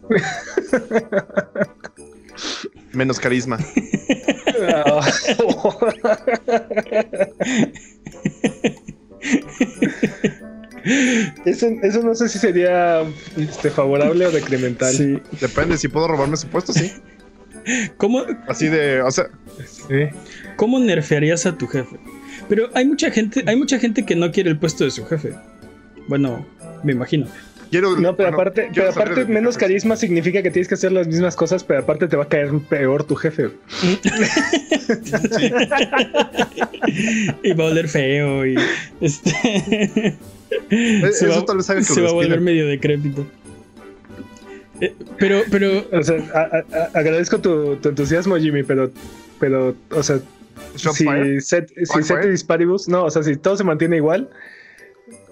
[2.93, 3.59] Menos carisma.
[11.45, 11.69] Eso,
[12.03, 13.03] no sé si sería
[13.37, 14.93] este, favorable o decremental.
[14.93, 15.19] Sí.
[15.39, 16.91] Depende, si puedo robarme su puesto, sí.
[17.97, 18.24] ¿Cómo?
[18.47, 19.30] Así de, o sea,
[20.55, 21.97] ¿Cómo nerfearías a tu jefe?
[22.47, 25.34] Pero hay mucha gente, hay mucha gente que no quiere el puesto de su jefe.
[26.07, 26.45] Bueno,
[26.84, 27.28] me imagino.
[27.72, 31.64] no, pero aparte, pero aparte menos carisma significa que tienes que hacer las mismas cosas,
[31.64, 33.51] pero aparte te va a caer peor tu jefe.
[37.43, 38.55] y va a oler feo y
[39.01, 40.18] este
[40.72, 41.45] e-, se va,
[41.84, 43.28] se va a volver medio decrépito.
[44.82, 45.86] Eh, pero, pero.
[45.91, 46.17] O sea,
[46.93, 48.91] agradezco tu, entusiasmo, Jimmy, pero,
[49.39, 50.19] pero, o sea,
[50.75, 54.30] si set, si set disparibus, no, o sea, si todo se mantiene igual,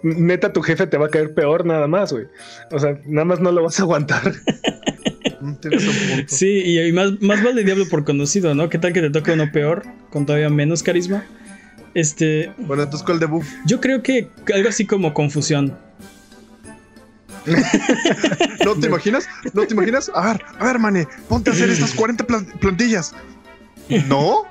[0.04, 2.26] neta tu jefe te va a caer peor nada más, güey.
[2.72, 4.34] O sea, nada más no lo vas a aguantar.
[5.40, 5.54] Mm,
[6.26, 8.70] sí, y, más, más vale diablo por conocido, ¿no?
[8.70, 11.26] ¿Qué tal que te toque uno peor, con todavía menos carisma?
[11.94, 12.52] Este.
[12.58, 13.48] Bueno, entonces, ¿cuál de buff?
[13.68, 15.78] Yo creo que algo así como confusión.
[18.66, 19.28] ¿No te imaginas?
[19.54, 20.12] ¿No te imaginas?
[20.14, 22.26] A ver, a ver, mane, ponte a hacer estas 40
[22.60, 23.14] plantillas.
[24.08, 24.44] ¿No?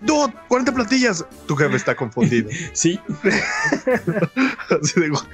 [0.00, 0.34] ¡No!
[0.48, 1.24] 40 plantillas.
[1.46, 2.50] Tu jefe está confundido.
[2.72, 2.98] Sí.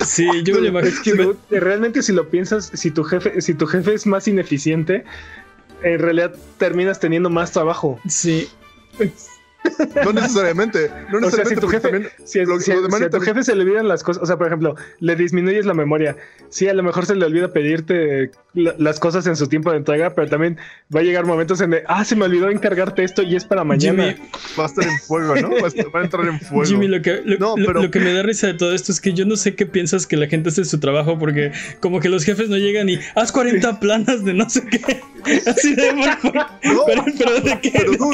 [0.05, 1.35] sí, yo me imagino.
[1.49, 5.05] que realmente si lo piensas, si tu jefe, si tu jefe es más ineficiente,
[5.83, 7.99] en realidad terminas teniendo más trabajo.
[8.07, 8.49] Sí.
[10.05, 10.91] No necesariamente.
[11.11, 14.03] No necesariamente o sea, si tu jefe, si, a tu jefe se le olvidan las
[14.03, 16.17] cosas, o sea, por ejemplo, le disminuyes la memoria.
[16.51, 20.15] Sí, a lo mejor se le olvida pedirte las cosas en su tiempo de entrega,
[20.15, 20.59] pero también
[20.95, 23.65] va a llegar momentos en de, ah, se me olvidó encargarte esto y es para
[23.65, 24.17] mañana.
[24.59, 25.51] va a estar en fuego, ¿no?
[25.51, 26.65] Va a, entrar en fuego.
[26.65, 29.37] Jimmy, lo que, lo, que me da risa de todo esto es que yo no
[29.37, 32.57] sé qué piensas que la gente hace su trabajo, porque como que los jefes no
[32.57, 35.01] llegan y haz 40 planas de no sé qué.
[35.47, 35.93] Así de
[36.23, 36.47] por, no,
[36.87, 37.73] pero, pero, de qué.
[37.73, 38.11] Pero,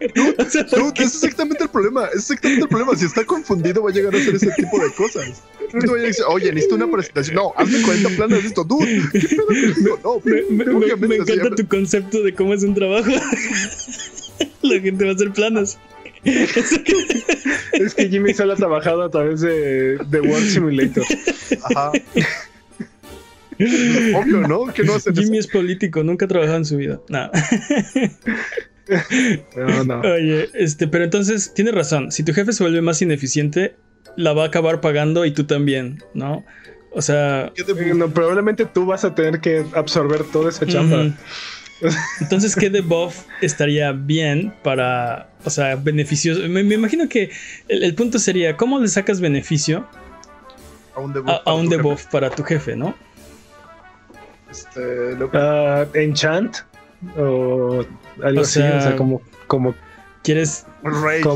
[0.00, 0.36] dude,
[0.76, 2.06] dude, es exactamente el problema.
[2.06, 2.96] Es exactamente el problema.
[2.96, 5.42] Si está confundido, va a llegar a hacer ese tipo de cosas.
[5.72, 7.36] No a decir, oye, necesito una presentación.
[7.36, 8.64] No, hazme 40 planos de esto.
[8.64, 12.74] Dude, ¿qué pedo que No, me, me, me encanta tu concepto de cómo es un
[12.74, 13.10] trabajo.
[14.62, 15.78] La gente va a hacer planos.
[16.24, 21.04] es que Jimmy solo ha trabajado a través de, de World Simulator.
[21.62, 21.92] Ajá.
[23.58, 24.66] Obvio, ¿no?
[24.72, 27.00] Que no Jimmy es político, nunca ha trabajado en su vida.
[27.08, 27.30] No.
[29.56, 30.00] no, no.
[30.00, 32.12] Oye, este, pero entonces tienes razón.
[32.12, 33.76] Si tu jefe se vuelve más ineficiente,
[34.16, 36.44] la va a acabar pagando y tú también, ¿no?
[36.92, 37.52] O sea,
[38.14, 41.12] probablemente tú vas a tener que absorber toda esa chamba.
[42.20, 46.40] Entonces, ¿qué debuff estaría bien para, o sea, beneficioso?
[46.48, 47.30] Me, imagino que
[47.68, 49.86] el, punto sería, ¿cómo le sacas beneficio
[50.94, 51.00] a
[51.54, 52.94] un debuff, para, tu jefe, ¿no?
[54.50, 56.56] Este, ah, enchant
[57.18, 57.84] o
[58.22, 59.74] algo así, o sea, como, como
[60.26, 60.66] ¿Quieres,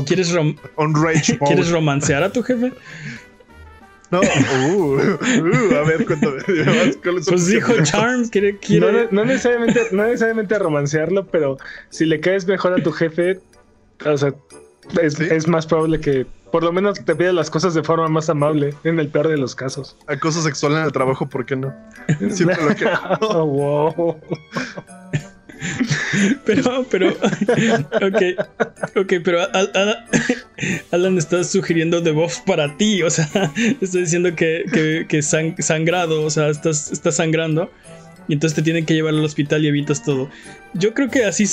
[0.05, 0.35] ¿quieres,
[1.45, 2.73] ¿quieres romancear a tu jefe?
[4.11, 6.41] No, uh, uh, a ver, cuéntame.
[7.01, 8.59] Pues dijo Charm, quiere,
[9.11, 11.57] No, necesariamente, no necesariamente romancearlo, pero
[11.89, 13.39] si le caes mejor a tu jefe,
[14.05, 14.33] o sea,
[15.01, 18.73] es, más probable que por lo menos te pida las cosas de forma más amable,
[18.83, 19.95] en el peor de los casos.
[20.07, 21.73] Acoso sexual en el trabajo, ¿por qué no?
[22.29, 22.87] Siempre lo que.
[23.21, 24.19] oh, wow.
[26.45, 27.09] pero, pero,
[28.01, 28.21] ok,
[28.95, 29.39] ok, pero
[30.91, 33.29] Alan, está sugiriendo debuffs para ti, o sea,
[33.81, 37.71] está diciendo que, que, sangrado, o sea, estás, estás sangrando.
[38.27, 40.29] Y entonces te tienen que llevar al hospital y evitas todo.
[40.73, 41.45] Yo creo que así,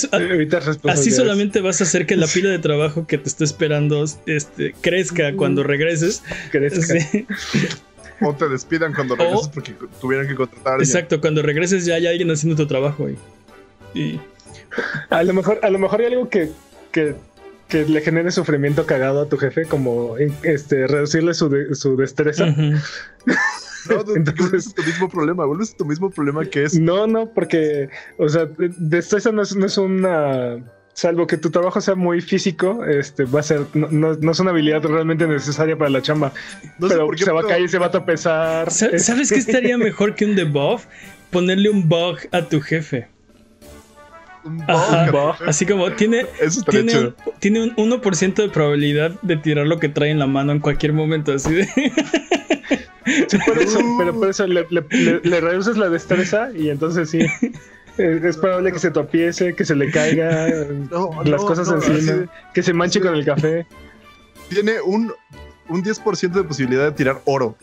[0.85, 4.75] así solamente vas a hacer que la pila de trabajo que te está esperando este,
[4.81, 6.23] crezca cuando regreses.
[6.53, 6.95] Crezca.
[8.21, 10.79] O te despidan cuando regreses porque tuvieran que contratar.
[10.79, 13.07] Exacto, cuando regreses ya hay alguien haciendo tu trabajo.
[13.07, 13.17] ahí
[13.95, 14.21] y
[15.11, 16.51] a lo mejor, a lo mejor hay algo que,
[16.93, 17.15] que,
[17.71, 22.47] le genere sufrimiento cagado a tu jefe, como este reducirle su, su destreza.
[22.47, 24.05] No,
[24.39, 26.79] vuelves tu mismo problema, vuelves tu mismo problema que es.
[26.79, 30.59] No, no, porque, o sea, destreza no es, no es una.
[30.95, 34.51] Salvo que tu trabajo sea muy físico, este va a ser, no, no, es una
[34.51, 36.33] habilidad realmente necesaria para la chamba.
[36.81, 38.69] pero se va a caer, se va a tropezar.
[38.71, 40.87] ¿Sabes qué estaría mejor que un debuff?
[41.31, 43.07] Ponerle un bug a tu jefe.
[45.47, 46.27] Así como tiene,
[46.71, 50.53] tiene, un, tiene un 1% de probabilidad de tirar lo que trae en la mano
[50.53, 51.33] en cualquier momento.
[51.33, 51.69] Así de.
[53.47, 54.63] por eso, pero por eso le,
[55.41, 57.21] reduces la destreza y entonces sí.
[57.99, 60.47] Es, probable que se tropiece, que se le caiga
[61.25, 63.67] las cosas encima, que se manche con el café.
[64.49, 65.13] Tiene un,
[65.69, 67.57] un 10% de posibilidad de tirar oro.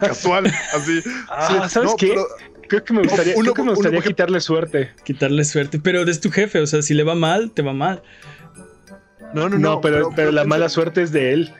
[0.00, 1.02] Casual, así.
[1.28, 2.16] Ah, ¿Sabes qué?
[2.68, 4.90] Creo que me gustaría, gustaría quitarle suerte.
[5.04, 8.02] Quitarle suerte, pero es tu jefe, o sea, si le va mal, te va mal.
[9.34, 9.80] No, no, no.
[9.80, 11.54] pero, pero, la mala suerte es de él.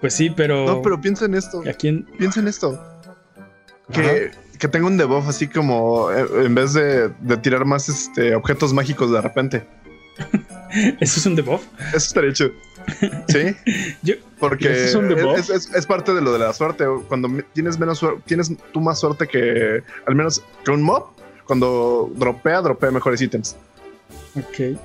[0.00, 0.66] Pues sí, pero.
[0.66, 1.62] No, pero piensa en esto.
[1.68, 2.06] ¿A quién?
[2.18, 2.80] Piensa en esto.
[3.92, 8.34] Que, que tenga un debuff así como eh, en vez de, de tirar más este,
[8.34, 9.66] objetos mágicos de repente.
[11.00, 11.62] ¿Eso es un debuff?
[11.88, 12.52] Eso estaría hecho.
[13.28, 13.56] Sí.
[14.38, 16.84] Porque es, parte de lo de la suerte.
[17.08, 21.06] Cuando tienes menos suerte, tienes tú más suerte que al menos que un mob.
[21.44, 23.56] Cuando dropea, dropea mejores ítems.
[24.34, 24.78] Ok.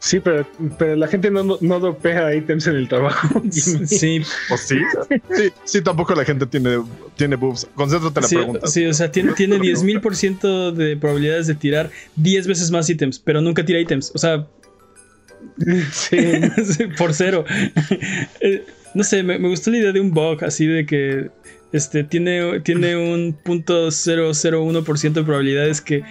[0.00, 0.46] Sí, pero,
[0.78, 3.42] pero la gente no, no, dropea ítems en el trabajo.
[3.50, 4.22] sí.
[4.50, 4.78] ¿O sí?
[5.36, 6.82] Sí, sí, tampoco la gente tiene,
[7.16, 7.68] tiene boobs.
[7.74, 8.66] Concéntrate la pregunta.
[8.66, 13.42] Sí, o sea, tiene, tiene 10.000% de probabilidades de tirar 10 veces más ítems, pero
[13.42, 14.10] nunca tira ítems.
[14.14, 14.46] O sea,
[15.92, 16.16] Sí.
[16.98, 17.44] por cero.
[18.40, 21.30] Eh, no sé, me, gustó la idea de un bug así de que
[21.72, 26.02] este, tiene, tiene un punto 001% de probabilidades que,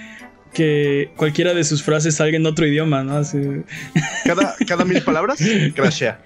[0.54, 3.22] que cualquiera de sus frases salga en otro idioma, ¿no?
[4.24, 5.40] Cada, cada mil palabras,
[5.76, 6.22] crashea.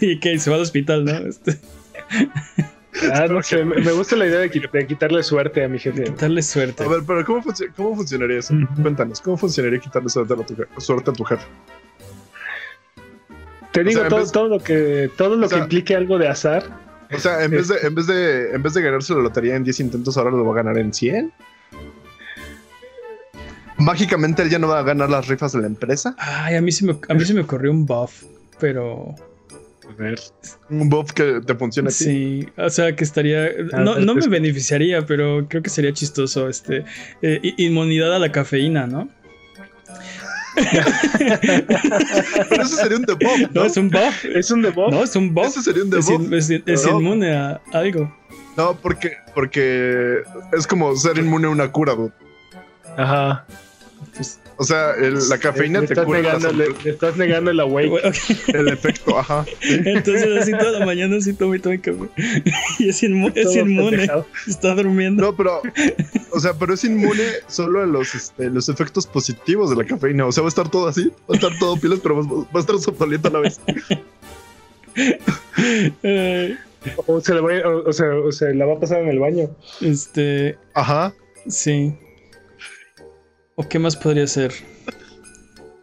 [0.00, 1.16] y que se va al hospital, ¿no?
[1.16, 1.58] Este.
[3.12, 6.04] Ah, no sé, me, gusta la idea de, quitarle suerte a mi jefe.
[6.04, 6.82] Quitarle suerte.
[6.82, 7.42] A ver, pero ¿cómo,
[7.76, 8.54] cómo funcionaría eso?
[8.80, 11.44] Cuéntanos, ¿cómo funcionaría quitarle suerte a tu, suerte a tu jefe?
[13.72, 16.64] Te digo todo, lo que todo lo que implique algo de azar.
[17.10, 19.64] O sea, en vez de en vez de en vez de ganarse la lotería en
[19.64, 21.32] 10 intentos, ahora lo va a ganar en 100.
[23.78, 26.16] Mágicamente él ya no va a ganar las rifas de la empresa.
[26.18, 28.24] Ay, a mí se me, a mí se me ocurrió un buff,
[28.58, 29.14] pero
[29.88, 30.20] a ver.
[30.68, 31.90] Un buff que te funcione.
[31.90, 33.46] Sí, o sea que estaría.
[33.72, 36.48] Ah, no, no me beneficiaría, pero creo que sería chistoso.
[36.48, 36.84] Este.
[37.22, 39.08] Eh, inmunidad a la cafeína, ¿no?
[42.48, 43.40] Pero eso sería un debuff.
[43.40, 43.48] ¿no?
[43.52, 43.64] ¿no?
[43.64, 44.24] es un buff.
[44.24, 44.90] Es un debuff.
[44.90, 45.46] No, es un buff.
[45.46, 46.32] Eso sería un debuff.
[46.32, 48.12] Es, inmune a algo.
[48.56, 51.94] No, porque, porque es como ser inmune a una cura,
[52.96, 53.46] Ajá.
[54.14, 56.20] Pues, o sea, la cafeína te cura.
[56.20, 58.12] Negando, le, estás negando el awake.
[58.48, 59.44] El efecto, ajá.
[59.62, 62.08] Entonces, así toda la mañana, así tomo y tomo café.
[62.80, 64.08] Y es, es inmune.
[64.48, 65.22] Está durmiendo.
[65.22, 65.62] No, pero,
[66.30, 70.26] o sea, pero es inmune solo a los, este, los efectos positivos de la cafeína.
[70.26, 72.60] O sea, va a estar todo así, va a estar todo pilas, pero va, a
[72.60, 73.60] estar sopaliento a la vez.
[77.06, 77.50] o, se la va,
[77.86, 79.50] o, sea, o sea, la va a pasar en el baño.
[79.80, 80.58] Este.
[80.74, 81.14] Ajá.
[81.48, 81.96] Sí.
[83.56, 84.52] ¿O qué más podría ser?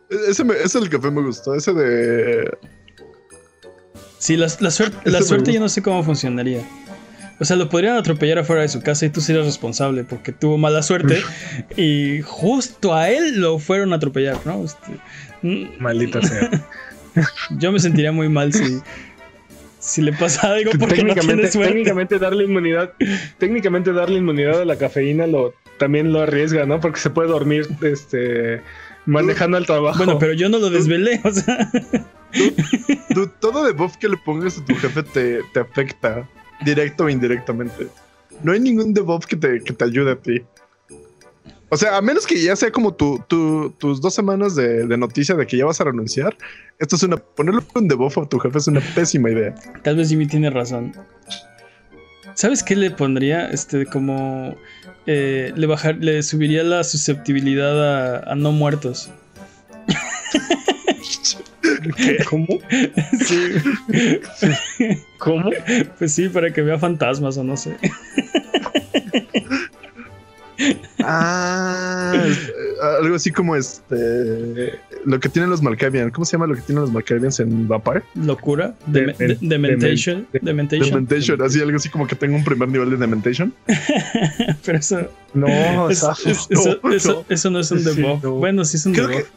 [0.09, 2.57] Ese, ese el café me gustó, ese de...
[4.19, 6.67] Sí, la, suerte, la suerte yo no sé cómo funcionaría.
[7.39, 10.57] O sea, lo podrían atropellar afuera de su casa y tú serías responsable porque tuvo
[10.57, 11.21] mala suerte
[11.75, 14.63] y justo a él lo fueron a atropellar, ¿no?
[14.63, 14.91] Este,
[15.41, 16.49] mm, Maldita sea.
[17.57, 18.79] Yo me sentiría muy mal si,
[19.79, 21.73] si le pasa algo porque técnicamente, no suerte.
[21.73, 22.93] Técnicamente darle inmunidad,
[23.37, 26.79] técnicamente darle inmunidad a la cafeína lo también lo arriesga, ¿no?
[26.79, 28.61] Porque se puede dormir este
[29.05, 29.97] manejando el trabajo.
[29.97, 31.69] Bueno, pero yo no lo desvelé, o sea.
[33.39, 36.27] todo debuff que le pongas a tu jefe te, te, afecta,
[36.63, 37.87] directo o indirectamente.
[38.43, 40.41] No hay ningún debuff que te, que te ayude a ti.
[41.69, 45.35] O sea, a menos que ya sea como tu, tus dos semanas de, de, noticia
[45.35, 46.37] de que ya vas a renunciar,
[46.79, 47.17] esto es una.
[47.17, 49.55] Ponerle un debuff a tu jefe es una pésima idea.
[49.83, 50.93] Tal vez Jimmy tiene razón.
[52.35, 53.47] ¿Sabes qué le pondría?
[53.47, 54.55] Este, como
[55.07, 59.09] eh, le bajar, le subiría la susceptibilidad a, no muertos.
[62.29, 62.47] ¿Cómo?
[63.25, 63.53] Sí.
[65.17, 65.49] ¿Cómo?
[65.97, 67.77] Pues sí, para que vea fantasmas o no sé.
[71.03, 72.23] Ah,
[73.01, 74.79] algo así como este.
[75.05, 76.09] Lo que tienen los Malkavian.
[76.09, 78.03] ¿Cómo se llama lo que tienen los Malkavians en Vampire?
[78.15, 78.73] Locura.
[78.87, 80.27] dementation.
[80.31, 81.41] Dementation.
[81.41, 83.53] Así, algo así como que tengo un primer nivel de Dementation.
[84.65, 85.11] Pero eso.
[85.33, 86.13] No, eso,
[87.29, 88.23] eso, no es un debuff.
[88.23, 89.27] Bueno, sí es un debuff.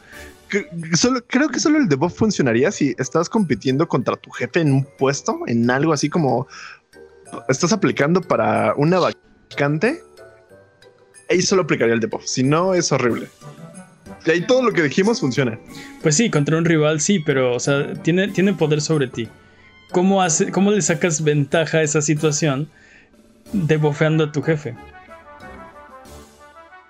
[0.95, 4.85] Solo, creo que solo el debuff funcionaría si estás compitiendo contra tu jefe en un
[4.99, 6.47] puesto, en algo así como
[7.49, 10.03] estás aplicando para una vacante
[11.29, 12.25] ahí solo aplicaría el debuff.
[12.25, 13.29] Si no, es horrible.
[14.27, 15.59] Y ahí todo lo que dijimos funciona.
[16.03, 19.29] Pues sí, contra un rival sí, pero, o sea, tiene, tiene poder sobre ti.
[19.91, 22.69] ¿Cómo, hace, ¿Cómo le sacas ventaja a esa situación
[23.53, 24.75] debofeando a tu jefe?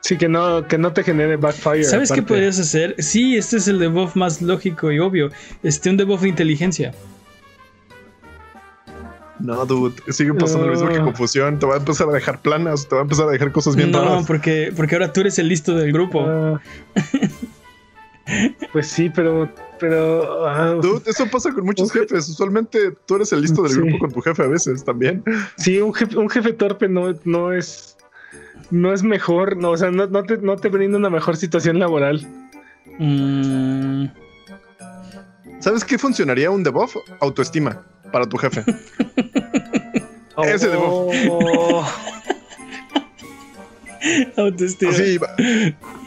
[0.00, 1.84] Sí, que no, que no te genere backfire.
[1.84, 2.94] ¿Sabes qué podrías hacer?
[2.98, 5.30] Sí, este es el debuff más lógico y obvio.
[5.62, 6.94] Este, un debuff de inteligencia.
[9.40, 11.58] No, dude, sigue pasando lo mismo que confusión.
[11.58, 13.90] Te va a empezar a dejar planas, te va a empezar a dejar cosas bien
[13.90, 16.24] no, No, porque, porque ahora tú eres el listo del grupo.
[16.26, 16.60] Ah.
[18.72, 19.48] pues sí, pero.
[19.78, 20.78] pero ah.
[20.82, 22.28] Dude, eso pasa con muchos jefes.
[22.28, 25.22] Usualmente tú eres el listo del grupo con tu jefe a veces también.
[25.56, 27.96] Sí, un jefe, un jefe torpe no, no es.
[28.70, 31.78] No es mejor, no, o sea, no, no, te, no te brinda una mejor situación
[31.78, 32.26] laboral.
[32.98, 34.06] Mm.
[35.60, 36.96] ¿Sabes qué funcionaría un debuff?
[37.20, 38.64] Autoestima para tu jefe.
[40.44, 41.14] Ese debuff.
[44.36, 44.92] Autoestima.
[44.92, 45.18] Sí,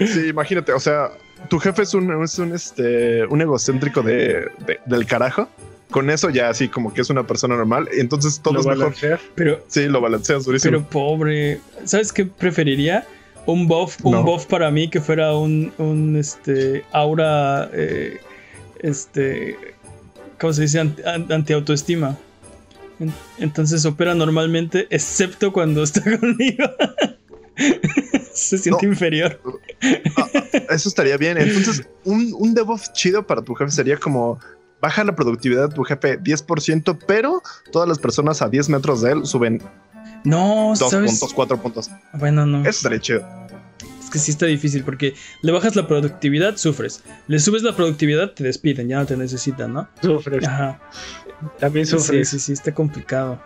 [0.05, 1.09] sí, imagínate, o sea,
[1.49, 4.49] tu jefe es un, es un, este, un egocéntrico de,
[4.85, 5.49] del carajo.
[5.91, 7.89] Con eso ya así como que es una persona normal.
[7.93, 8.93] Entonces todo es mejor.
[9.35, 10.71] Pero, sí, lo balanceas durísimo.
[10.71, 11.59] Pero pobre.
[11.83, 13.05] ¿Sabes qué preferiría?
[13.45, 18.19] Un buff, un buff para mí que fuera un, un este aura eh,
[18.79, 19.57] este
[20.41, 20.79] ¿cómo se dice?
[20.79, 22.17] Anti-autoestima.
[23.37, 26.65] Entonces opera normalmente, excepto cuando está conmigo.
[28.33, 29.39] se siente inferior.
[30.17, 31.37] Ah, ah, eso estaría bien.
[31.37, 34.39] Entonces, un, un debuff chido para tu jefe sería como
[34.81, 39.11] baja la productividad de tu jefe 10%, pero todas las personas a 10 metros de
[39.11, 39.61] él suben
[40.23, 41.89] no, 2 puntos, 4 puntos.
[42.13, 42.61] Bueno, no.
[42.61, 43.25] Eso estaría chido
[44.11, 47.01] que sí está difícil porque le bajas la productividad, sufres.
[47.27, 49.89] Le subes la productividad, te despiden, ya no te necesitan, ¿no?
[50.01, 50.45] Sufres.
[50.45, 50.79] Ajá.
[51.59, 52.29] También sufres.
[52.29, 53.41] Sí, sí, sí, está complicado.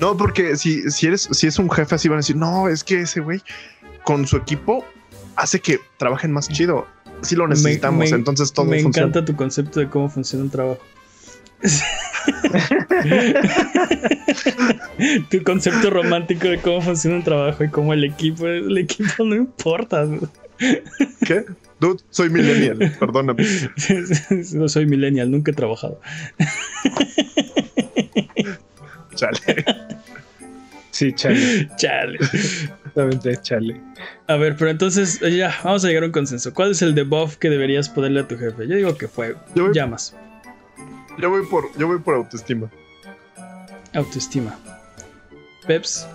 [0.00, 2.84] No, porque si, si eres, si es un jefe así van a decir, no, es
[2.84, 3.40] que ese güey
[4.04, 4.84] con su equipo
[5.36, 6.86] hace que trabajen más chido.
[7.22, 10.80] Si lo necesitamos, entonces todo Me encanta tu concepto de cómo funciona un trabajo.
[15.30, 19.34] tu concepto romántico de cómo funciona un trabajo y cómo el equipo, el equipo no
[19.34, 20.06] importa.
[20.58, 21.44] ¿Qué?
[21.78, 23.44] Dude, soy millennial, perdóname.
[24.52, 26.00] No soy millennial, nunca he trabajado.
[29.14, 29.38] Chale.
[30.90, 31.68] Sí, chale.
[31.76, 32.18] Chale.
[32.96, 33.80] Exactamente, chale.
[34.26, 36.54] A ver, pero entonces ya, vamos a llegar a un consenso.
[36.54, 38.66] ¿Cuál es el debuff que deberías ponerle a tu jefe?
[38.66, 39.36] Yo digo que fue
[39.74, 40.14] llamas.
[41.18, 42.70] Yo voy por, yo voy por autoestima.
[43.92, 44.58] Autoestima.
[45.66, 46.06] Peps.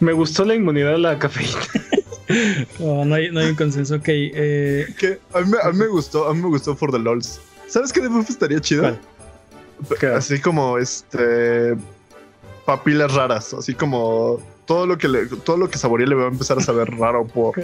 [0.00, 1.60] Me gustó la inmunidad a la cafeína.
[2.80, 3.96] Oh, no, hay, no, hay, un consenso.
[3.96, 4.08] Ok.
[4.08, 4.86] Eh...
[4.98, 7.40] Que a, mí, a, mí, me gustó, a mí me gustó For the LOLs.
[7.68, 8.98] ¿Sabes qué debuff estaría chido?
[10.14, 11.74] Así como este.
[12.64, 13.54] Papilas raras.
[13.54, 16.60] Así como todo lo que le, todo lo que saboreé le va a empezar a
[16.60, 17.54] saber raro por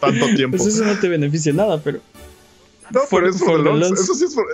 [0.00, 0.56] tanto tiempo.
[0.56, 2.00] Pues eso no te beneficia nada, pero.
[2.90, 3.60] No, pero es For.
[3.82, 4.46] Eso sí es for,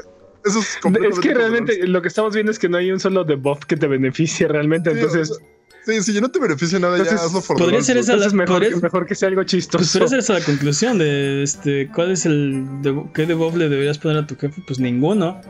[0.45, 0.79] eso es,
[1.11, 3.77] es que realmente lo que estamos viendo es que no hay un solo debuff que
[3.77, 4.91] te beneficie realmente.
[4.91, 5.41] entonces.
[5.87, 8.83] Sí, si yo no te beneficio nada, ya hazlo por Podría ser esa la, mejor,
[8.83, 9.79] mejor que sea algo chistoso.
[9.79, 11.91] Pues podría ser esa la conclusión de este.
[11.95, 12.65] ¿Cuál es el.
[12.83, 14.63] De, ¿Qué debuff le deberías poner a tu jefe?
[14.67, 15.41] Pues ninguno.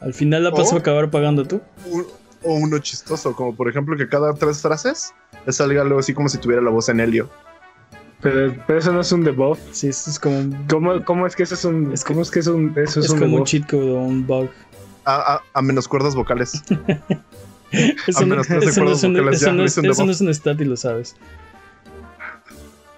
[0.00, 1.60] Al final la vas a acabar pagando tú.
[2.42, 5.12] O uno chistoso, como por ejemplo que cada tres frases
[5.44, 7.30] le salga algo así como si tuviera la voz en Helio.
[8.22, 9.58] Pero, pero, eso no es un debuff.
[9.72, 10.50] Sí, eso es como.
[10.68, 11.92] ¿Cómo, cómo es que eso es un.
[11.92, 12.72] Es ¿Cómo es que es un.
[12.76, 14.48] Eso es, es como un cheat code o un bug.
[15.04, 16.62] A, a, a menos cuerdas vocales.
[18.06, 18.48] Eso, no, es
[20.20, 21.16] un, stat y lo sabes.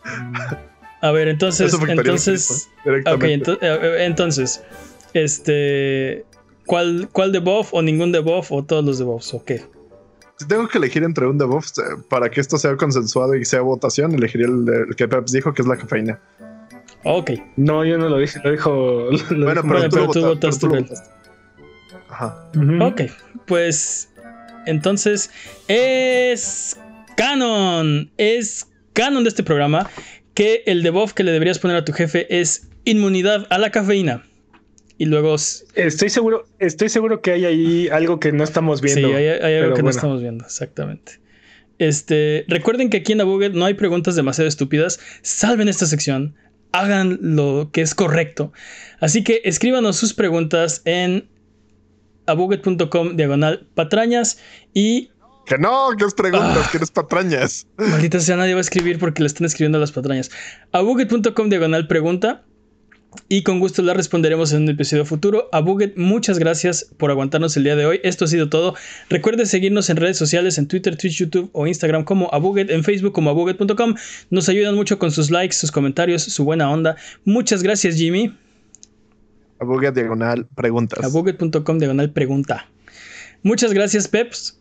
[1.01, 1.73] A ver, entonces.
[1.73, 2.69] Entonces.
[2.85, 4.63] Ok, eh, eh, entonces.
[5.15, 6.25] Este.
[6.69, 9.65] ¿Cuál, ¿Cuál debuff o ningún debuff o todos los debuffs o qué?
[10.37, 13.63] Si tengo que elegir entre un debuff eh, para que esto sea consensuado y sea
[13.63, 16.21] votación, elegiría el, que Peps dijo, que es la cafeína.
[17.05, 17.31] Ok.
[17.57, 19.09] No, yo no lo dije, lo dijo.
[19.31, 20.67] bueno, pero, tú, votaste.
[22.11, 22.51] Ajá.
[22.83, 23.01] Ok,
[23.47, 24.11] pues
[24.67, 25.31] entonces,
[25.69, 26.79] es
[27.17, 29.89] canon, es canon de este programa
[30.35, 34.28] que el debuff que le deberías poner a tu jefe es inmunidad a la cafeína.
[34.99, 35.37] Y luego.
[35.75, 39.09] Estoy seguro, estoy seguro que hay ahí algo que no estamos viendo.
[39.09, 41.21] Sí, hay, algo que no estamos viendo, exactamente.
[41.79, 44.99] Este, recuerden que aquí en Abuget no hay preguntas demasiado estúpidas.
[45.23, 46.35] Salven esta sección,
[46.73, 48.53] hagan lo que es correcto.
[48.99, 51.29] Así que escríbanos sus preguntas en
[52.27, 54.39] abuget.com diagonal patrañas
[54.75, 55.11] y...
[55.47, 56.69] Que no, que es preguntas, ah.
[56.71, 57.67] que eres patrañas.
[57.79, 60.31] Maldita sea, nadie va a escribir porque le están escribiendo a las patrañas.
[60.73, 62.45] abuget.com diagonal pregunta
[63.29, 65.49] y con gusto la responderemos en un episodio futuro.
[65.53, 68.01] A Buget, muchas gracias por aguantarnos el día de hoy.
[68.03, 68.75] Esto ha sido todo.
[69.09, 73.13] Recuerde seguirnos en redes sociales, en Twitter, Twitch, YouTube o Instagram como Abuget, en Facebook
[73.13, 73.95] como abuget.com.
[74.31, 76.97] Nos ayudan mucho con sus likes, sus comentarios, su buena onda.
[77.25, 78.35] Muchas gracias, Jimmy.
[79.59, 81.05] Abuget diagonal preguntas.
[81.05, 82.69] Abuget.com diagonal pregunta.
[83.43, 84.61] Muchas gracias, Peps.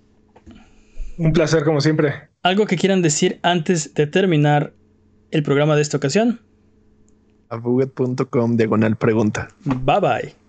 [1.18, 2.30] Un placer, como siempre.
[2.44, 4.74] ¿Algo que quieran decir antes de terminar
[5.32, 6.42] el programa de esta ocasión?
[7.50, 9.48] Abuget.com diagonal pregunta.
[9.64, 10.47] Bye bye.